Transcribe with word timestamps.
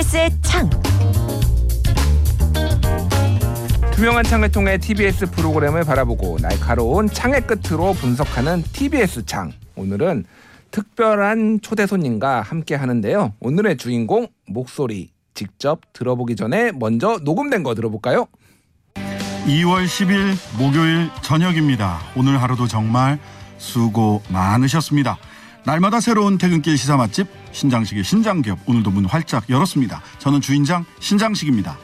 TBS의 0.00 0.30
창. 0.40 0.70
투명한 3.92 4.24
창을 4.24 4.50
통해 4.50 4.78
TBS 4.78 5.30
프로그램을 5.30 5.84
바라보고 5.84 6.38
날카로운 6.40 7.06
창의 7.08 7.46
끝으로 7.46 7.92
분석하는 7.92 8.62
TBS 8.72 9.26
창. 9.26 9.52
오늘은 9.76 10.24
특별한 10.70 11.60
초대 11.60 11.86
손님과 11.86 12.40
함께 12.40 12.74
하는데요. 12.74 13.34
오늘의 13.40 13.76
주인공 13.76 14.28
목소리 14.46 15.10
직접 15.34 15.80
들어보기 15.92 16.34
전에 16.34 16.72
먼저 16.72 17.18
녹음된 17.22 17.62
거 17.62 17.74
들어볼까요? 17.74 18.26
2월 19.46 19.84
10일 19.84 20.36
목요일 20.58 21.10
저녁입니다. 21.22 22.00
오늘 22.16 22.40
하루도 22.40 22.68
정말 22.68 23.18
수고 23.58 24.22
많으셨습니다. 24.28 25.18
날마다 25.64 26.00
새로운 26.00 26.38
퇴근길 26.38 26.78
시사 26.78 26.96
맛집 26.96 27.39
신장식의 27.52 28.04
신장기업 28.04 28.58
오늘도 28.66 28.90
문 28.90 29.04
활짝 29.06 29.48
열었습니다. 29.48 30.02
저는 30.18 30.40
주인장 30.40 30.84
신장식입니다. 31.00 31.78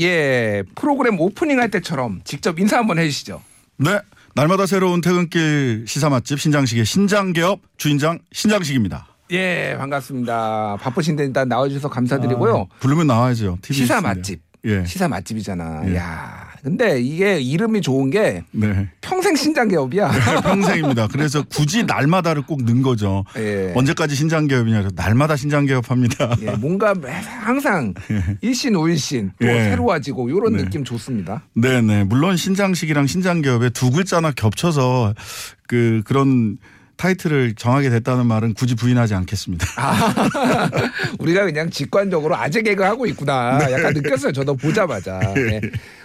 예, 0.00 0.62
프로그램 0.74 1.20
오프닝 1.20 1.60
할 1.60 1.70
때처럼 1.70 2.20
직접 2.24 2.58
인사 2.58 2.78
한번 2.78 2.98
해주시죠. 2.98 3.40
네, 3.78 3.98
날마다 4.34 4.66
새로운 4.66 5.00
퇴근길 5.00 5.84
시사 5.86 6.08
맛집 6.10 6.40
신장식의 6.40 6.84
신장기업 6.84 7.60
주인장 7.76 8.18
신장식입니다. 8.32 9.06
예, 9.30 9.74
반갑습니다. 9.78 10.76
바쁘신데 10.80 11.24
일단 11.24 11.48
나와주셔서 11.48 11.88
감사드리고요. 11.88 12.68
아, 12.70 12.74
부르면 12.80 13.06
나와야죠. 13.06 13.58
TBS 13.62 13.82
시사. 13.82 14.00
맛집. 14.00 14.40
예. 14.66 14.84
시사 14.84 15.08
맛집이잖아. 15.08 15.82
예. 15.86 15.96
야, 15.96 16.43
근데 16.64 16.98
이게 16.98 17.38
이름이 17.40 17.82
좋은 17.82 18.08
게 18.08 18.42
네. 18.50 18.88
평생 19.02 19.36
신장 19.36 19.68
개업이야. 19.68 20.10
평생입니다. 20.42 21.08
그래서 21.08 21.42
굳이 21.42 21.84
날마다를 21.84 22.40
꼭 22.40 22.62
넣은 22.64 22.80
거죠. 22.80 23.22
예. 23.36 23.74
언제까지 23.76 24.14
신장기업이냐 24.14 24.78
그래서 24.78 24.94
날마다 24.96 25.36
신장기업합니다. 25.36 26.36
예, 26.40 26.52
뭔가 26.52 26.94
항상 27.42 27.92
일신 28.40 28.74
우일신 28.74 29.32
또 29.38 29.46
예. 29.46 29.64
새로워지고 29.64 30.30
이런 30.30 30.56
네. 30.56 30.64
느낌 30.64 30.84
좋습니다. 30.84 31.42
네 31.52 31.82
네. 31.82 32.02
물론 32.02 32.38
신장식이랑 32.38 33.08
신장기업에 33.08 33.68
두 33.68 33.90
글자나 33.90 34.32
겹쳐서 34.32 35.12
그 35.66 36.00
그런 36.06 36.56
타이틀을 36.96 37.54
정하게 37.54 37.90
됐다는 37.90 38.26
말은 38.26 38.54
굳이 38.54 38.74
부인하지 38.74 39.14
않겠습니다. 39.14 39.66
아, 39.76 40.70
우리가 41.18 41.44
그냥 41.44 41.70
직관적으로 41.70 42.36
아재 42.36 42.62
개그 42.62 42.82
하고 42.82 43.06
있구나. 43.06 43.58
네. 43.58 43.72
약간 43.72 43.92
느꼈어요. 43.94 44.32
저도 44.32 44.54
보자마자. 44.56 45.20
예. 45.36 45.60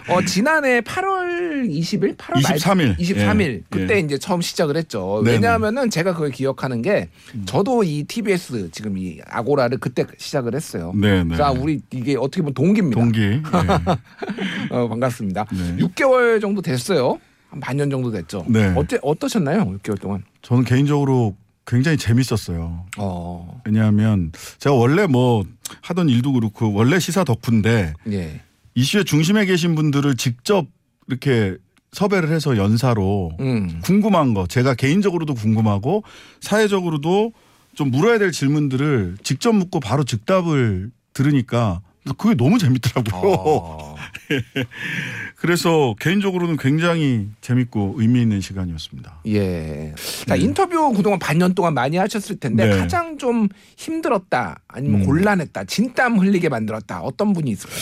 어, 0.07 0.21
지난해 0.25 0.81
8월 0.81 1.69
20일, 1.69 2.17
8월 2.17 2.41
23일. 2.41 2.97
23일 2.97 3.41
예. 3.41 3.61
그때 3.69 3.95
예. 3.95 3.99
이제 3.99 4.17
처음 4.17 4.41
시작을 4.41 4.75
했죠. 4.75 5.21
네네. 5.23 5.37
음. 5.37 5.41
왜냐하면은 5.41 5.89
제가 5.89 6.13
그걸 6.13 6.31
기억하는 6.31 6.81
게 6.81 7.09
저도 7.45 7.83
이 7.83 8.03
TBS 8.03 8.71
지금 8.71 8.97
이 8.97 9.19
아고라를 9.27 9.77
그때 9.77 10.05
시작을 10.17 10.55
했어요. 10.55 10.93
네네. 10.95 11.37
자, 11.37 11.51
우리 11.51 11.81
이게 11.91 12.15
어떻게 12.15 12.41
보면 12.41 12.53
동기입니다. 12.55 12.99
동기. 12.99 13.21
예. 13.21 13.41
어, 14.71 14.87
반갑습니다. 14.87 15.45
네. 15.51 15.77
6개월 15.85 16.41
정도 16.41 16.61
됐어요. 16.61 17.19
한 17.49 17.59
반년 17.59 17.89
정도 17.89 18.11
됐죠. 18.11 18.45
네. 18.47 18.73
어때 18.75 18.99
어떠셨나요? 19.01 19.77
6개월 19.79 19.99
동안? 19.99 20.23
저는 20.41 20.63
개인적으로 20.63 21.35
굉장히 21.65 21.97
재밌었어요. 21.97 22.85
어. 22.97 23.61
왜냐하면 23.65 24.31
제가 24.59 24.75
원래 24.75 25.07
뭐 25.07 25.45
하던 25.81 26.09
일도 26.09 26.33
그렇고 26.33 26.73
원래 26.73 26.99
시사 26.99 27.23
덕후인데 27.23 27.93
예. 28.11 28.41
이슈의 28.75 29.05
중심에 29.05 29.45
계신 29.45 29.75
분들을 29.75 30.15
직접 30.17 30.67
이렇게 31.07 31.57
섭외를 31.91 32.29
해서 32.31 32.55
연사로 32.55 33.31
음. 33.39 33.81
궁금한 33.83 34.33
거 34.33 34.45
제가 34.47 34.75
개인적으로도 34.75 35.33
궁금하고 35.33 36.03
사회적으로도 36.41 37.33
좀 37.75 37.91
물어야 37.91 38.19
될 38.19 38.31
질문들을 38.31 39.17
직접 39.23 39.53
묻고 39.53 39.79
바로 39.79 40.03
즉답을 40.03 40.91
들으니까 41.13 41.81
그게 42.17 42.35
너무 42.35 42.57
재밌더라고요. 42.57 43.31
어. 43.31 43.88
그래서 45.37 45.95
개인적으로는 45.99 46.57
굉장히 46.57 47.29
재밌고 47.41 47.95
의미 47.97 48.21
있는 48.21 48.41
시간이었습니다. 48.41 49.21
예. 49.27 49.93
자, 50.27 50.35
네. 50.35 50.41
인터뷰 50.41 50.93
그동안 50.93 51.19
반년 51.19 51.53
동안 51.53 51.73
많이 51.73 51.97
하셨을 51.97 52.39
텐데 52.39 52.67
네. 52.67 52.77
가장 52.77 53.17
좀 53.17 53.47
힘들었다 53.77 54.59
아니면 54.67 55.01
음. 55.01 55.05
곤란했다 55.05 55.63
진땀 55.65 56.17
흘리게 56.19 56.49
만들었다 56.49 57.01
어떤 57.01 57.33
분이 57.33 57.51
있을까요? 57.51 57.79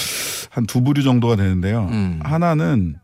한 0.52 0.66
두 0.66 0.82
부류 0.82 1.04
정도가 1.04 1.36
되는데요. 1.36 1.88
음. 1.92 2.20
하나는 2.24 2.96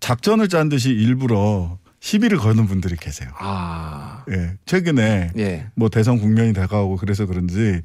작전을 0.00 0.48
짠 0.48 0.68
듯이 0.68 0.90
일부러 0.90 1.78
시비를 2.00 2.38
거는 2.38 2.66
분들이 2.66 2.96
계세요. 2.96 3.30
아. 3.38 4.24
예. 4.30 4.54
최근에 4.66 5.30
예. 5.38 5.66
뭐 5.74 5.88
대선 5.88 6.18
국면이 6.18 6.52
다가오고 6.52 6.96
그래서 6.96 7.26
그런지 7.26 7.80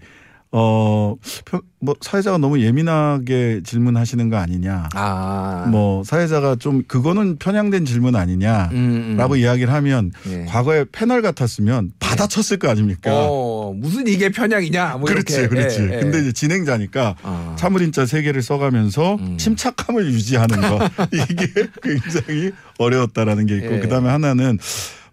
어, 0.51 1.15
평- 1.45 1.61
뭐 1.79 1.93
사회자가 2.01 2.37
너무 2.37 2.61
예민하게 2.61 3.61
질문하시는 3.63 4.29
거 4.29 4.37
아니냐. 4.37 4.89
아. 4.95 5.67
뭐 5.69 6.03
사회자가 6.03 6.55
좀 6.55 6.83
그거는 6.87 7.37
편향된 7.37 7.85
질문 7.85 8.15
아니냐라고 8.15 8.73
음, 8.73 9.17
음. 9.19 9.37
이야기를 9.37 9.71
하면 9.73 10.11
예. 10.29 10.45
과거에 10.45 10.85
패널 10.91 11.21
같았으면 11.21 11.91
받아쳤을 11.99 12.57
거 12.57 12.69
아닙니까? 12.69 13.11
어, 13.13 13.73
무슨 13.75 14.07
이게 14.07 14.29
편향이냐? 14.29 14.97
뭐 14.97 15.01
그렇지, 15.07 15.33
이렇게. 15.35 15.47
그렇지. 15.55 15.81
예, 15.81 15.95
예. 15.97 15.99
근데 15.99 16.19
이제 16.21 16.31
진행자니까 16.31 17.15
아. 17.21 17.55
참을인자 17.59 18.05
세 18.05 18.21
개를 18.21 18.41
써가면서 18.41 19.15
음. 19.15 19.37
침착함을 19.37 20.05
유지하는 20.13 20.61
거 20.61 20.79
이게 21.13 21.67
굉장히 21.83 22.51
어려웠다라는 22.79 23.45
게 23.45 23.57
있고 23.57 23.75
예. 23.75 23.79
그다음에 23.79 24.09
하나는 24.09 24.57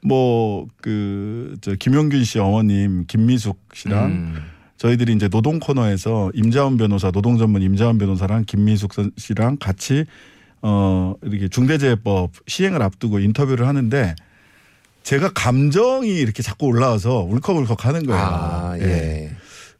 뭐 0.03 0.67
그 0.81 1.56
저 1.61 1.75
김용균 1.75 2.25
씨 2.25 2.39
어머님 2.39 3.05
김미숙 3.06 3.59
씨랑 3.75 4.05
음. 4.06 4.34
저희들이 4.77 5.12
이제 5.15 5.29
노동 5.29 5.61
코너에서 5.61 6.31
임자원 6.35 6.77
변호사 6.77 7.11
노동 7.11 7.39
전문 7.39 7.62
임자원 7.62 7.99
변호사랑 7.99 8.45
김미숙 8.47 8.93
선- 8.93 9.12
씨랑 9.17 9.59
같이 9.59 10.05
어 10.62 11.15
이렇게 11.23 11.49
중대재해법 11.49 12.33
시행을 12.47 12.83
앞두고 12.83 13.21
인터뷰를 13.21 13.69
하는데 13.69 14.15
제가 15.03 15.33
감정이 15.35 16.09
이렇게 16.09 16.43
자꾸 16.43 16.67
올라와서 16.67 17.21
울컥울컥 17.23 17.85
하는 17.85 18.07
거예요. 18.07 18.23
아, 18.23 18.77
예. 18.79 19.31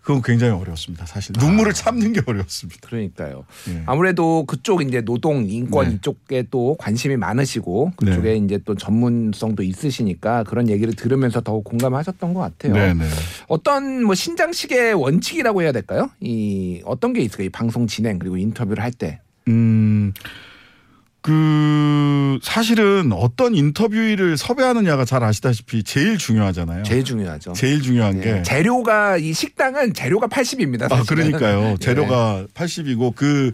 그건 0.05 0.21
굉장히 0.21 0.53
어려웠습니다. 0.53 1.07
사실 1.07 1.35
눈물을 1.39 1.73
참는 1.73 2.13
게 2.13 2.21
어려웠습니다. 2.27 2.87
그러니까요. 2.87 3.47
예. 3.71 3.83
아무래도 3.87 4.45
그쪽 4.45 4.83
이제 4.83 5.01
노동 5.01 5.47
인권 5.49 5.89
네. 5.89 5.95
이쪽에 5.95 6.45
또 6.51 6.77
관심이 6.79 7.17
많으시고 7.17 7.93
그쪽에 7.97 8.37
이제 8.37 8.61
또 8.67 8.75
전문성도 8.75 9.63
있으시니까 9.63 10.45
그런 10.45 10.69
얘기를 10.69 10.93
들으면서 10.93 11.41
더 11.41 11.61
공감하셨던 11.61 12.35
것 12.35 12.41
같아요. 12.41 12.75
네네. 12.75 13.09
어떤 13.49 14.05
뭐 14.05 14.15
신장식의 14.15 14.93
원칙이라고 14.93 15.63
해야 15.63 15.73
될까요? 15.73 16.11
이 16.21 16.83
어떤 16.85 17.15
게 17.15 17.23
있을까요? 17.23 17.47
이 17.47 17.49
방송 17.49 17.87
진행 17.87 18.19
그리고 18.19 18.37
인터뷰를 18.37 18.85
할 18.85 18.93
때. 18.93 19.21
음, 19.49 20.13
그 21.25 22.39
사실은 22.43 23.13
어떤 23.13 23.55
인터뷰를 23.55 24.37
섭외하느냐가 24.37 25.05
잘 25.07 25.25
아시다시피 25.25 25.83
제일 25.83 26.19
중요하잖아요. 26.19 26.83
제일 26.83 27.03
중요하죠. 27.03 27.55
제일 27.55 27.81
중요한 27.81 28.19
예. 28.19 28.21
게 28.21 28.43
재료가 28.43 29.17
이 29.17 29.33
식당은 29.33 29.95
재료가 29.95 30.27
80입니다. 30.29 30.93
아, 30.93 31.03
그러니까요. 31.03 31.71
예. 31.73 31.77
재료가 31.79 32.47
80이고 32.55 33.15
그 33.15 33.53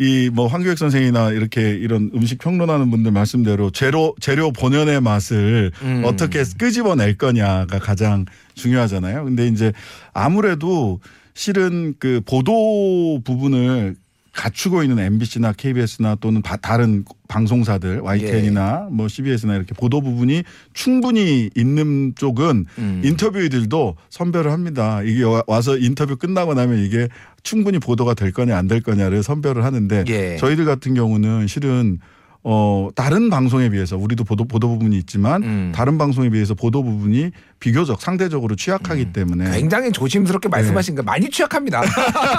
이 0.00 0.30
뭐 0.32 0.46
황교익 0.46 0.78
선생이나 0.78 1.32
이렇게 1.32 1.72
이런 1.72 2.12
음식 2.14 2.38
평론하는 2.38 2.88
분들 2.90 3.10
말씀대로 3.10 3.70
재료 3.72 4.14
재료 4.20 4.52
본연의 4.52 5.00
맛을 5.00 5.72
음. 5.82 6.02
어떻게 6.04 6.44
끄집어낼 6.56 7.18
거냐가 7.18 7.80
가장 7.80 8.24
중요하잖아요. 8.54 9.24
근데 9.24 9.48
이제 9.48 9.72
아무래도 10.12 11.00
실은 11.34 11.94
그 11.98 12.20
보도 12.24 13.20
부분을 13.24 13.96
갖추고 14.42 14.84
있는 14.84 15.00
MBC나 15.00 15.52
KBS나 15.52 16.14
또는 16.20 16.42
바- 16.42 16.56
다른 16.56 17.04
방송사들 17.26 18.00
YTN이나 18.04 18.86
예. 18.88 18.94
뭐 18.94 19.08
CBS나 19.08 19.56
이렇게 19.56 19.74
보도 19.74 20.00
부분이 20.00 20.44
충분히 20.74 21.50
있는 21.56 22.14
쪽은 22.16 22.64
음. 22.78 23.02
인터뷰들도 23.04 23.96
선별을 24.10 24.52
합니다. 24.52 25.02
이게 25.02 25.24
와- 25.24 25.42
와서 25.48 25.76
인터뷰 25.76 26.16
끝나고 26.16 26.54
나면 26.54 26.78
이게 26.78 27.08
충분히 27.42 27.80
보도가 27.80 28.14
될 28.14 28.30
거냐 28.30 28.56
안 28.56 28.68
될 28.68 28.80
거냐를 28.80 29.22
선별을 29.24 29.64
하는데 29.64 30.04
예. 30.06 30.36
저희들 30.36 30.64
같은 30.66 30.94
경우는 30.94 31.48
실은 31.48 31.98
어 32.44 32.88
다른 32.94 33.30
방송에 33.30 33.68
비해서 33.70 33.96
우리도 33.96 34.22
보도 34.22 34.44
보도 34.44 34.68
부분이 34.68 34.96
있지만 34.98 35.42
음. 35.42 35.72
다른 35.74 35.98
방송에 35.98 36.30
비해서 36.30 36.54
보도 36.54 36.84
부분이 36.84 37.32
비교적 37.60 38.00
상대적으로 38.00 38.54
취약하기 38.56 39.02
음. 39.02 39.12
때문에 39.12 39.50
굉장히 39.50 39.90
조심스럽게 39.90 40.48
말씀하신 40.48 40.94
거 40.94 41.02
많이 41.02 41.28
취약합니다. 41.28 41.82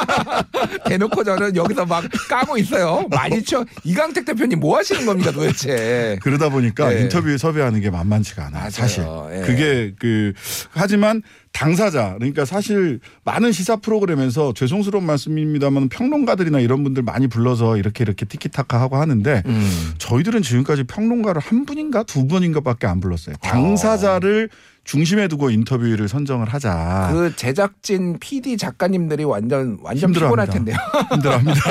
대놓고 0.88 1.24
저는 1.24 1.56
여기서 1.56 1.86
막 1.86 2.04
까고 2.30 2.57
있어요. 2.57 3.06
많이 3.10 3.44
취약. 3.44 3.68
이강택 3.83 4.25
대표님 4.25 4.60
뭐 4.60 4.77
하시는 4.77 5.06
겁니까 5.06 5.31
도대체? 5.31 6.18
그러다 6.21 6.50
보니까 6.50 6.95
예. 6.95 7.01
인터뷰에 7.01 7.38
섭외하는 7.38 7.81
게 7.81 7.89
만만치가 7.89 8.45
않아요. 8.48 8.60
맞아요. 8.60 8.69
사실 8.69 9.06
예. 9.33 9.42
그게 9.42 9.94
그 10.00 10.33
하지만 10.71 11.21
당사자 11.51 12.13
그러니까 12.18 12.45
사실 12.45 13.00
많은 13.25 13.51
시사 13.51 13.77
프로그램에서 13.77 14.54
죄송스러운 14.54 15.06
말씀입니다만 15.06 15.89
평론가들이나 15.89 16.60
이런 16.60 16.83
분들 16.83 17.04
많이 17.04 17.27
불러서 17.27 17.77
이렇게 17.77 18.04
이렇게 18.04 18.25
티키타카 18.25 18.80
하고 18.80 18.98
하는데 18.98 19.44
음. 19.45 19.94
저희들은 19.98 20.42
지금까지 20.44 20.83
평론가를 20.83 21.42
한 21.42 21.66
분인가 21.66 22.04
두 22.04 22.27
분인가밖에 22.27 22.88
안 22.88 23.00
불렀어요. 23.01 23.36
당사자를 23.42 24.50
중심에 24.89 25.27
두고 25.27 25.51
인터뷰를 25.51 26.07
선정을 26.07 26.50
하자. 26.50 27.12
그 27.13 27.36
제작진, 27.36 28.18
PD 28.18 28.57
작가님들이 28.57 29.24
완전 29.24 29.77
완전 29.83 30.09
힘들어합니다. 30.09 30.18
피곤할 30.18 30.47
텐데요. 30.47 30.75
힘들어합니다. 31.13 31.62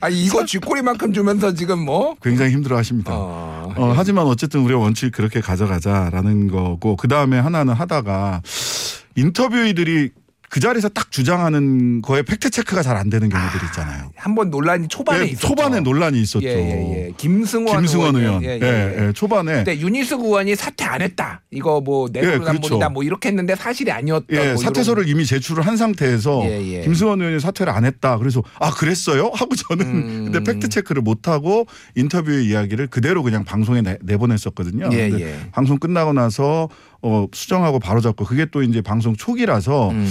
아 0.00 0.08
이거 0.08 0.46
쥐꼬리만큼 0.46 1.12
주면서 1.12 1.52
지금 1.52 1.84
뭐? 1.84 2.16
굉장히 2.22 2.52
힘들어하십니다. 2.52 3.12
어, 3.12 3.74
어, 3.76 3.92
하지만 3.94 4.24
어쨌든 4.24 4.60
우리가 4.60 4.80
원칙 4.80 5.12
그렇게 5.12 5.42
가져가자라는 5.42 6.48
거고 6.48 6.96
그 6.96 7.06
다음에 7.06 7.38
하나는 7.38 7.74
하다가 7.74 8.40
인터뷰이들이 9.16 10.08
그 10.50 10.60
자리에서 10.60 10.88
딱 10.88 11.10
주장하는 11.12 12.00
거에 12.02 12.22
팩트 12.22 12.50
체크가 12.50 12.82
잘 12.82 12.98
안 12.98 13.10
되는 13.10 13.28
경우들이 13.28 13.66
있잖아요. 13.66 14.10
한번 14.16 14.50
논란이 14.50 14.88
초반에 14.88 15.20
예, 15.20 15.24
있었죠. 15.26 15.46
초반에 15.48 15.80
논란이 15.80 16.20
있었죠. 16.20 16.44
예, 16.48 16.50
예, 16.52 17.06
예. 17.06 17.12
김승원, 17.16 17.76
김승원 17.78 18.16
의원. 18.16 18.42
예, 18.42 18.58
예, 18.60 18.60
예, 18.62 19.06
예, 19.08 19.12
초반에 19.12 19.52
근데 19.64 19.78
윤희숙 19.78 20.20
의원이 20.24 20.56
사퇴 20.56 20.84
안 20.84 21.00
했다. 21.02 21.42
이거 21.52 21.80
뭐 21.80 22.08
예, 22.16 22.20
내로남불이다 22.20 22.68
그렇죠. 22.76 22.90
뭐 22.90 23.02
이렇게 23.04 23.28
했는데 23.28 23.54
사실이 23.54 23.92
아니었다. 23.92 24.26
예, 24.32 24.48
뭐 24.54 24.56
사퇴서를 24.56 25.04
이런- 25.04 25.16
이미 25.16 25.26
제출을 25.26 25.64
한 25.66 25.76
상태에서 25.76 26.42
예, 26.46 26.78
예. 26.78 26.80
김승원 26.82 27.20
의원이 27.20 27.38
사퇴를 27.40 27.72
안 27.72 27.84
했다. 27.84 28.18
그래서 28.18 28.42
아 28.58 28.70
그랬어요? 28.72 29.30
하고 29.34 29.54
저는 29.54 29.86
음. 29.86 30.30
근데 30.32 30.42
팩트 30.52 30.68
체크를 30.70 31.02
못 31.02 31.28
하고 31.28 31.66
인터뷰의 31.94 32.46
이야기를 32.46 32.88
그대로 32.88 33.22
그냥 33.22 33.44
방송에 33.44 33.82
내. 33.82 33.96
예, 34.92 35.10
예. 35.20 35.38
방송 35.52 35.78
끝나고 35.78 36.12
나서 36.14 36.68
어 37.00 37.26
수정하고 37.32 37.78
바로잡고 37.78 38.24
그게 38.24 38.44
또 38.46 38.62
이제 38.62 38.80
방송 38.80 39.14
초기라서 39.14 39.90
음. 39.90 40.08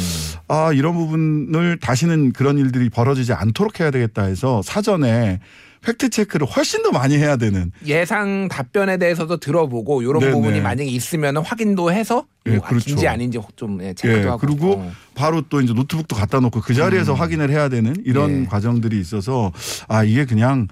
아 0.48 0.72
이런 0.72 0.94
부분을 0.94 1.80
다시는 1.80 2.31
그런 2.31 2.57
일들이 2.57 2.89
벌어지지 2.89 3.34
않도록 3.34 3.80
해야 3.81 3.92
되겠다 3.92 4.24
해서 4.24 4.62
사전에 4.63 5.39
팩트 5.81 6.10
체크를 6.10 6.48
훨씬 6.48 6.84
더 6.84 6.92
많이 6.92 7.18
해야 7.18 7.36
되는 7.36 7.72
예상 7.86 8.48
답변에 8.48 8.98
대해서도 8.98 9.38
들어보고 9.38 10.01
이런 10.01 10.19
네네. 10.19 10.31
부분이 10.31 10.62
만약에 10.62 10.89
있으면 10.89 11.38
확인도 11.38 11.92
해서 11.92 12.25
예, 12.45 12.51
뭐 12.51 12.62
그렇죠. 12.62 12.92
아닌지 12.92 13.07
아닌지 13.07 13.39
좀 13.56 13.81
예, 13.84 13.94
체크도 13.94 14.19
예, 14.19 14.25
하고. 14.25 14.38
그리고 14.39 14.72
어. 14.74 14.92
바로 15.13 15.42
또 15.50 15.62
이제 15.62 15.74
노트북도 15.74 16.16
갖다 16.16 16.39
놓고 16.39 16.62
그 16.62 16.74
자리에서 16.74 17.13
확인을 17.13 17.50
해야 17.50 17.69
되는 17.69 17.95
이런 18.06 18.44
예. 18.44 18.45
과정들이 18.45 19.00
있어서 19.00 19.51
아 19.88 20.04
이게 20.04 20.25
그냥 20.25 20.68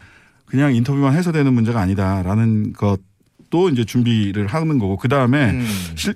그냥 0.46 0.74
인터뷰만 0.76 1.16
해서 1.16 1.32
되는 1.32 1.54
문제가 1.54 1.82
아니다라는 1.82 2.74
것 2.74 3.00
도 3.50 3.70
이제 3.70 3.84
준비를 3.86 4.48
하는 4.48 4.80
거고 4.80 4.98
그 4.98 5.08
다음에 5.08 5.52
음. 5.52 5.68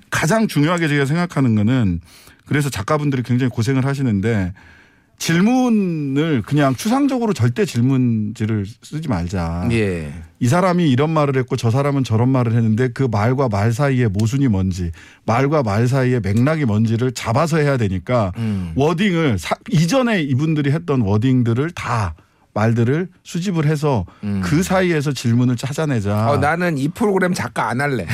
가장 0.09 0.47
중요하게 0.47 0.87
제가 0.87 1.05
생각하는 1.05 1.55
거는 1.55 2.01
그래서 2.45 2.69
작가분들이 2.69 3.21
굉장히 3.23 3.49
고생을 3.51 3.85
하시는데 3.85 4.53
질문을 5.19 6.41
그냥 6.43 6.73
추상적으로 6.75 7.33
절대 7.33 7.65
질문지를 7.65 8.65
쓰지 8.81 9.07
말자. 9.09 9.67
예. 9.71 10.11
이 10.39 10.47
사람이 10.47 10.89
이런 10.89 11.09
말을 11.11 11.35
했고 11.37 11.55
저 11.57 11.69
사람은 11.69 12.03
저런 12.05 12.29
말을 12.29 12.53
했는데 12.53 12.87
그 12.93 13.03
말과 13.03 13.49
말 13.49 13.73
사이에 13.73 14.07
모순이 14.07 14.47
뭔지 14.47 14.91
말과 15.25 15.61
말 15.61 15.87
사이에 15.87 16.21
맥락이 16.21 16.65
뭔지를 16.65 17.11
잡아서 17.11 17.57
해야 17.57 17.75
되니까 17.77 18.31
음. 18.37 18.71
워딩을 18.75 19.37
사- 19.39 19.57
이전에 19.69 20.21
이분들이 20.23 20.71
했던 20.71 21.01
워딩들을 21.01 21.71
다 21.71 22.15
말들을 22.59 23.07
수집을 23.23 23.65
해서 23.65 24.05
음. 24.23 24.41
그 24.43 24.63
사이에서 24.63 25.13
질문을 25.13 25.55
찾아내자. 25.55 26.29
어, 26.29 26.37
나는 26.37 26.77
이 26.77 26.89
프로그램 26.89 27.33
작가 27.33 27.69
안 27.69 27.79
할래. 27.79 28.05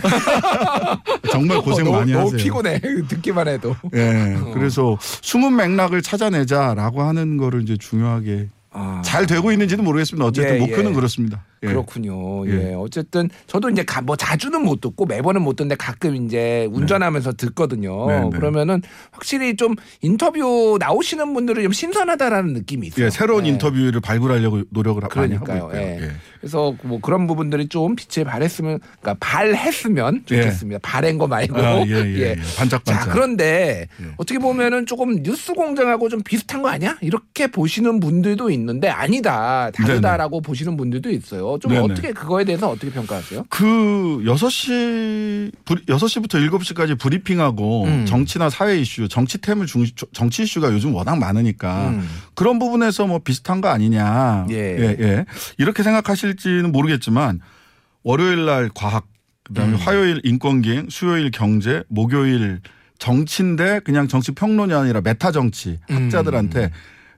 정말 1.31 1.61
고생 1.61 1.87
어, 1.87 1.89
너무, 1.89 1.99
많이 1.99 2.11
너무 2.13 2.25
하세요. 2.27 2.37
피곤해. 2.37 2.79
듣기만 3.07 3.47
해도. 3.47 3.75
예. 3.95 4.37
그래서 4.53 4.97
숨은 5.01 5.55
맥락을 5.55 6.01
찾아내자라고 6.01 7.01
하는 7.01 7.37
거를 7.37 7.63
이제 7.63 7.75
중요하게 7.75 8.49
아. 8.71 9.01
잘 9.03 9.25
되고 9.25 9.51
있는지는 9.51 9.83
모르겠습니다. 9.83 10.25
어쨌든 10.25 10.55
예, 10.55 10.59
목표는 10.59 10.91
예. 10.91 10.95
그렇습니다. 10.95 11.43
예. 11.63 11.67
그렇군요. 11.67 12.47
예. 12.47 12.69
예. 12.71 12.73
어쨌든 12.73 13.29
저도 13.47 13.69
이제 13.69 13.83
가, 13.83 14.01
뭐 14.01 14.15
자주는 14.15 14.61
못 14.61 14.81
듣고 14.81 15.05
매번은 15.05 15.41
못 15.41 15.55
듣는데 15.55 15.75
가끔 15.75 16.15
이제 16.15 16.67
운전하면서 16.71 17.33
듣거든요. 17.33 18.07
네, 18.07 18.19
네. 18.21 18.29
그러면은 18.29 18.81
확실히 19.11 19.55
좀 19.55 19.75
인터뷰 20.01 20.77
나오시는 20.79 21.33
분들은 21.33 21.63
좀 21.63 21.71
신선하다라는 21.71 22.53
느낌이 22.53 22.87
있어요. 22.87 23.05
예, 23.05 23.09
새로운 23.09 23.45
예. 23.45 23.49
인터뷰를 23.49 24.01
발굴하려고 24.01 24.63
노력을 24.69 25.01
많이 25.01 25.13
그러니까요. 25.37 25.63
하고 25.63 25.67
있고요. 25.75 25.81
예. 25.81 26.01
예. 26.01 26.11
그래서 26.39 26.75
뭐 26.83 26.99
그런 27.01 27.25
부분들이 27.27 27.67
좀 27.67 27.95
빛을 27.95 28.25
발했으면, 28.25 28.79
그러니까 29.01 29.15
발했으면 29.19 30.23
좋겠습니다. 30.25 30.79
바랜 30.83 31.17
거 31.17 31.27
말고. 31.27 31.57
예. 31.59 31.63
아, 31.65 31.85
예, 31.87 31.91
예, 32.05 32.19
예. 32.19 32.35
반짝반짝. 32.57 33.05
자, 33.05 33.11
그런데 33.11 33.87
예. 34.01 34.05
어떻게 34.17 34.39
보면은 34.39 34.85
조금 34.85 35.23
뉴스 35.23 35.53
공장하고 35.53 36.09
좀 36.09 36.21
비슷한 36.21 36.61
거 36.61 36.69
아니야? 36.69 36.97
이렇게 37.01 37.47
보시는 37.47 37.99
분들도 37.99 38.49
있는데 38.51 38.89
아니다. 38.89 39.71
다르다라고 39.71 40.41
보시는 40.41 40.77
분들도 40.77 41.09
있어요. 41.09 41.44
좀 41.59 41.71
네네. 41.71 41.83
어떻게 41.83 42.11
그거에 42.11 42.43
대해서 42.43 42.69
어떻게 42.69 42.91
평가하세요? 42.91 43.45
그 43.49 43.63
6시 44.25 45.51
6시부터 45.65 46.49
7시까지 46.49 46.99
브리핑하고 46.99 47.85
음. 47.85 48.05
정치나 48.05 48.49
사회 48.49 48.77
이슈, 48.79 49.07
정치템을 49.07 49.65
중 49.65 49.85
정치 50.13 50.43
이슈가 50.43 50.73
요즘 50.73 50.93
워낙 50.93 51.17
많으니까 51.17 51.89
음. 51.89 52.09
그런 52.33 52.59
부분에서 52.59 53.07
뭐 53.07 53.19
비슷한 53.19 53.61
거 53.61 53.69
아니냐. 53.69 54.47
예. 54.49 54.55
예, 54.55 54.97
예. 54.99 55.25
이렇게 55.57 55.83
생각하실지는 55.83 56.71
모르겠지만 56.71 57.39
월요일 58.03 58.45
날 58.45 58.69
과학, 58.73 59.07
그다음에 59.43 59.73
음. 59.73 59.77
화요일 59.77 60.21
인권기행, 60.23 60.87
수요일 60.89 61.31
경제, 61.31 61.83
목요일 61.87 62.59
정치인데 62.99 63.81
그냥 63.83 64.07
정치 64.07 64.31
평론이 64.31 64.73
아니라 64.73 65.01
메타 65.01 65.31
정치 65.31 65.79
음. 65.89 65.95
학자들한테 65.95 66.71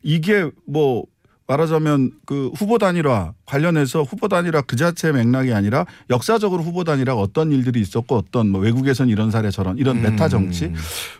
이게 0.03 0.49
뭐 0.65 1.05
말하자면 1.47 2.11
그 2.25 2.51
후보 2.55 2.77
단일화 2.77 3.33
관련해서 3.45 4.03
후보 4.03 4.27
단일화 4.27 4.61
그 4.61 4.75
자체의 4.75 5.13
맥락이 5.13 5.53
아니라 5.53 5.85
역사적으로 6.09 6.61
후보 6.61 6.83
단일화 6.83 7.15
어떤 7.15 7.51
일들이 7.51 7.81
있었고 7.81 8.15
어떤 8.17 8.49
뭐 8.49 8.61
외국에선 8.61 9.07
이런 9.09 9.31
사례 9.31 9.49
저런 9.49 9.77
이런 9.77 10.01
메타 10.01 10.27
정치 10.27 10.73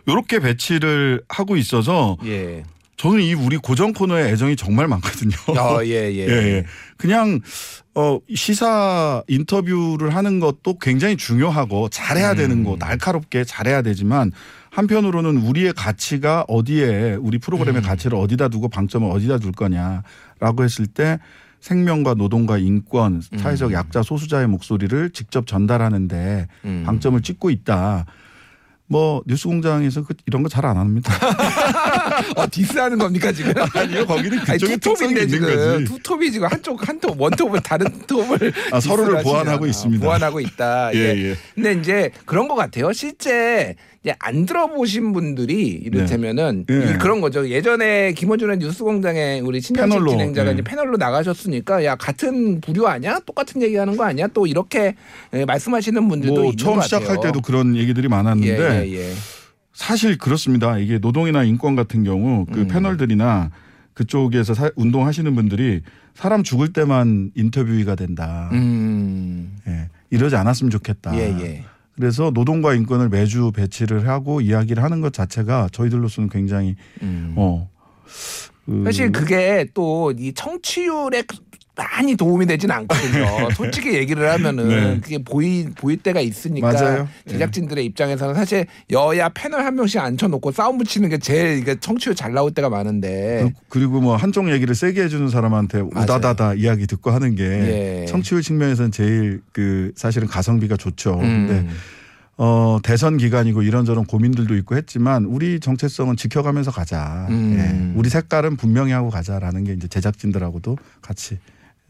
이렇게 0.06 0.38
배치를 0.38 1.22
하고 1.28 1.56
있어서 1.56 2.16
예. 2.26 2.62
저는 2.98 3.22
이 3.22 3.32
우리 3.32 3.56
고정 3.56 3.92
코너에 3.92 4.28
애정이 4.32 4.56
정말 4.56 4.88
많거든요. 4.88 5.36
어, 5.56 5.82
예, 5.86 6.12
예. 6.12 6.26
예, 6.26 6.30
예. 6.30 6.64
그냥 6.96 7.40
어 7.94 8.18
시사 8.34 9.22
인터뷰를 9.28 10.14
하는 10.14 10.40
것도 10.40 10.78
굉장히 10.78 11.16
중요하고 11.16 11.88
잘해야 11.90 12.34
되는 12.34 12.64
거 12.64 12.76
날카롭게 12.78 13.44
잘해야 13.44 13.82
되지만 13.82 14.32
한편으로는 14.70 15.38
우리의 15.38 15.72
가치가 15.74 16.44
어디에 16.48 17.16
우리 17.20 17.38
프로그램의 17.38 17.82
가치를 17.82 18.18
어디다 18.18 18.48
두고 18.48 18.68
방점을 18.68 19.10
어디다 19.10 19.38
둘 19.38 19.52
거냐라고 19.52 20.64
했을 20.64 20.86
때 20.86 21.18
생명과 21.60 22.14
노동과 22.14 22.58
인권, 22.58 23.20
사회적 23.36 23.72
약자 23.72 24.02
소수자의 24.02 24.46
목소리를 24.46 25.10
직접 25.10 25.46
전달하는데 25.46 26.46
음. 26.64 26.82
방점을 26.86 27.20
찍고 27.20 27.50
있다. 27.50 28.06
뭐 28.90 29.22
뉴스공장에서 29.26 30.02
그 30.04 30.14
이런 30.26 30.42
거 30.42 30.48
잘 30.48 30.64
안 30.64 30.78
합니다. 30.78 31.12
어, 32.36 32.46
디스하는 32.50 32.96
겁니까 32.96 33.30
지금? 33.32 33.52
아니요, 33.74 34.06
거기는 34.06 34.38
아니, 34.38 34.46
그쪽의 34.52 34.78
특성이 34.78 35.10
있는 35.10 35.28
지금 35.28 35.48
거지. 35.48 35.84
투톱이 35.84 36.32
지금 36.32 36.46
한쪽 36.48 36.88
한톱 36.88 37.20
원톱을 37.20 37.60
다른 37.60 37.86
톱을 38.06 38.52
아, 38.72 38.80
서로를 38.80 39.22
보완하고. 39.22 39.66
있습니다. 39.66 40.02
보완하고 40.02 40.40
있다. 40.40 40.92
예, 40.96 40.98
예. 40.98 41.30
예. 41.30 41.36
근데 41.54 41.72
이제 41.74 42.10
그런 42.24 42.48
것 42.48 42.54
같아요. 42.54 42.92
실제 42.94 43.74
이제 44.08 44.16
안 44.20 44.46
들어보신 44.46 45.12
분들이 45.12 45.68
이를테면은 45.68 46.64
네. 46.66 46.74
예. 46.74 46.90
이 46.94 46.98
그런 46.98 47.20
거죠. 47.20 47.46
예전에 47.46 48.12
김원준의 48.14 48.56
뉴스공장에 48.56 49.40
우리 49.40 49.60
패널로, 49.60 50.10
진행자가 50.10 50.48
예. 50.48 50.54
이제 50.54 50.62
패널로 50.62 50.96
나가셨으니까 50.96 51.84
야 51.84 51.94
같은 51.94 52.62
부류 52.62 52.86
아니야? 52.86 53.20
똑같은 53.26 53.60
얘기하는 53.60 53.98
거 53.98 54.04
아니야? 54.04 54.26
또 54.28 54.46
이렇게 54.46 54.94
예, 55.34 55.44
말씀하시는 55.44 56.08
분들도 56.08 56.42
뭐 56.42 56.52
처음 56.56 56.76
것 56.76 56.82
시작할. 56.84 57.20
때도 57.20 57.42
그런 57.42 57.76
얘기들이 57.76 58.08
많았는데 58.08 58.86
예, 58.86 58.86
예, 58.90 58.96
예. 59.10 59.12
사실 59.74 60.16
그렇습니다. 60.16 60.78
이게 60.78 60.96
노동이나 60.98 61.44
인권 61.44 61.76
같은 61.76 62.02
경우 62.02 62.46
그 62.50 62.60
음. 62.60 62.68
패널들이나 62.68 63.50
그쪽에서 63.92 64.54
사- 64.54 64.70
운동하시는 64.76 65.34
분들이 65.34 65.82
사람 66.14 66.42
죽을 66.42 66.72
때만 66.72 67.32
인터뷰가 67.34 67.94
된다. 67.94 68.48
음. 68.54 69.54
예. 69.68 69.88
이러지 70.10 70.34
않았으면 70.36 70.70
좋겠다. 70.70 71.14
예, 71.16 71.36
예. 71.42 71.64
그래서 71.98 72.30
노동과 72.32 72.74
인권을 72.74 73.08
매주 73.08 73.50
배치를 73.50 74.06
하고 74.08 74.40
이야기를 74.40 74.82
하는 74.82 75.00
것 75.00 75.12
자체가 75.12 75.68
저희들로서는 75.72 76.28
굉장히 76.30 76.76
음. 77.02 77.34
어. 77.36 77.68
그 78.64 78.84
사실 78.84 79.10
그게 79.10 79.66
또 79.74 80.12
이 80.16 80.32
청취율에 80.32 81.24
많이 81.78 82.16
도움이 82.16 82.44
되진 82.46 82.70
않거든요. 82.72 83.48
솔직히 83.54 83.94
얘기를 83.94 84.28
하면은 84.32 84.68
네. 84.68 85.00
그게 85.00 85.18
보이 85.22 85.64
보일 85.76 85.98
때가 85.98 86.20
있으니까 86.20 86.72
맞아요. 86.72 87.08
제작진들의 87.28 87.84
입장에서는 87.86 88.34
사실 88.34 88.66
여야 88.90 89.28
패널 89.28 89.64
한 89.64 89.76
명씩 89.76 90.00
앉혀놓고 90.00 90.50
싸움 90.50 90.78
붙이는 90.78 91.08
게 91.08 91.18
제일 91.18 91.58
이게 91.58 91.78
청취율 91.78 92.16
잘 92.16 92.32
나올 92.34 92.50
때가 92.50 92.68
많은데 92.68 93.44
그- 93.68 93.78
그리고 93.78 94.00
뭐 94.00 94.16
한쪽 94.16 94.50
얘기를 94.50 94.74
세게 94.74 95.02
해주는 95.04 95.28
사람한테. 95.28 95.80
우다다다 95.80 96.54
이야기 96.54 96.86
듣고 96.86 97.10
하는 97.12 97.34
게 97.36 97.44
예. 97.44 98.06
청취율 98.08 98.42
측면에서는 98.42 98.90
제일 98.90 99.40
그 99.52 99.92
사실은 99.96 100.26
가성비가 100.26 100.76
좋죠. 100.76 101.16
근데 101.18 101.54
음. 101.60 101.70
어, 102.36 102.78
대선 102.82 103.16
기간이고 103.18 103.62
이런저런 103.62 104.04
고민들도 104.04 104.54
있고 104.56 104.76
했지만 104.76 105.24
우리 105.24 105.60
정체성은 105.60 106.16
지켜가면서 106.16 106.70
가자. 106.70 107.26
음. 107.30 107.56
예. 107.94 107.98
우리 107.98 108.08
색깔은 108.08 108.56
분명히 108.56 108.92
하고 108.92 109.10
가자라는 109.10 109.64
게 109.64 109.72
이제 109.74 109.86
제작진들하고도 109.88 110.76
같이 111.02 111.38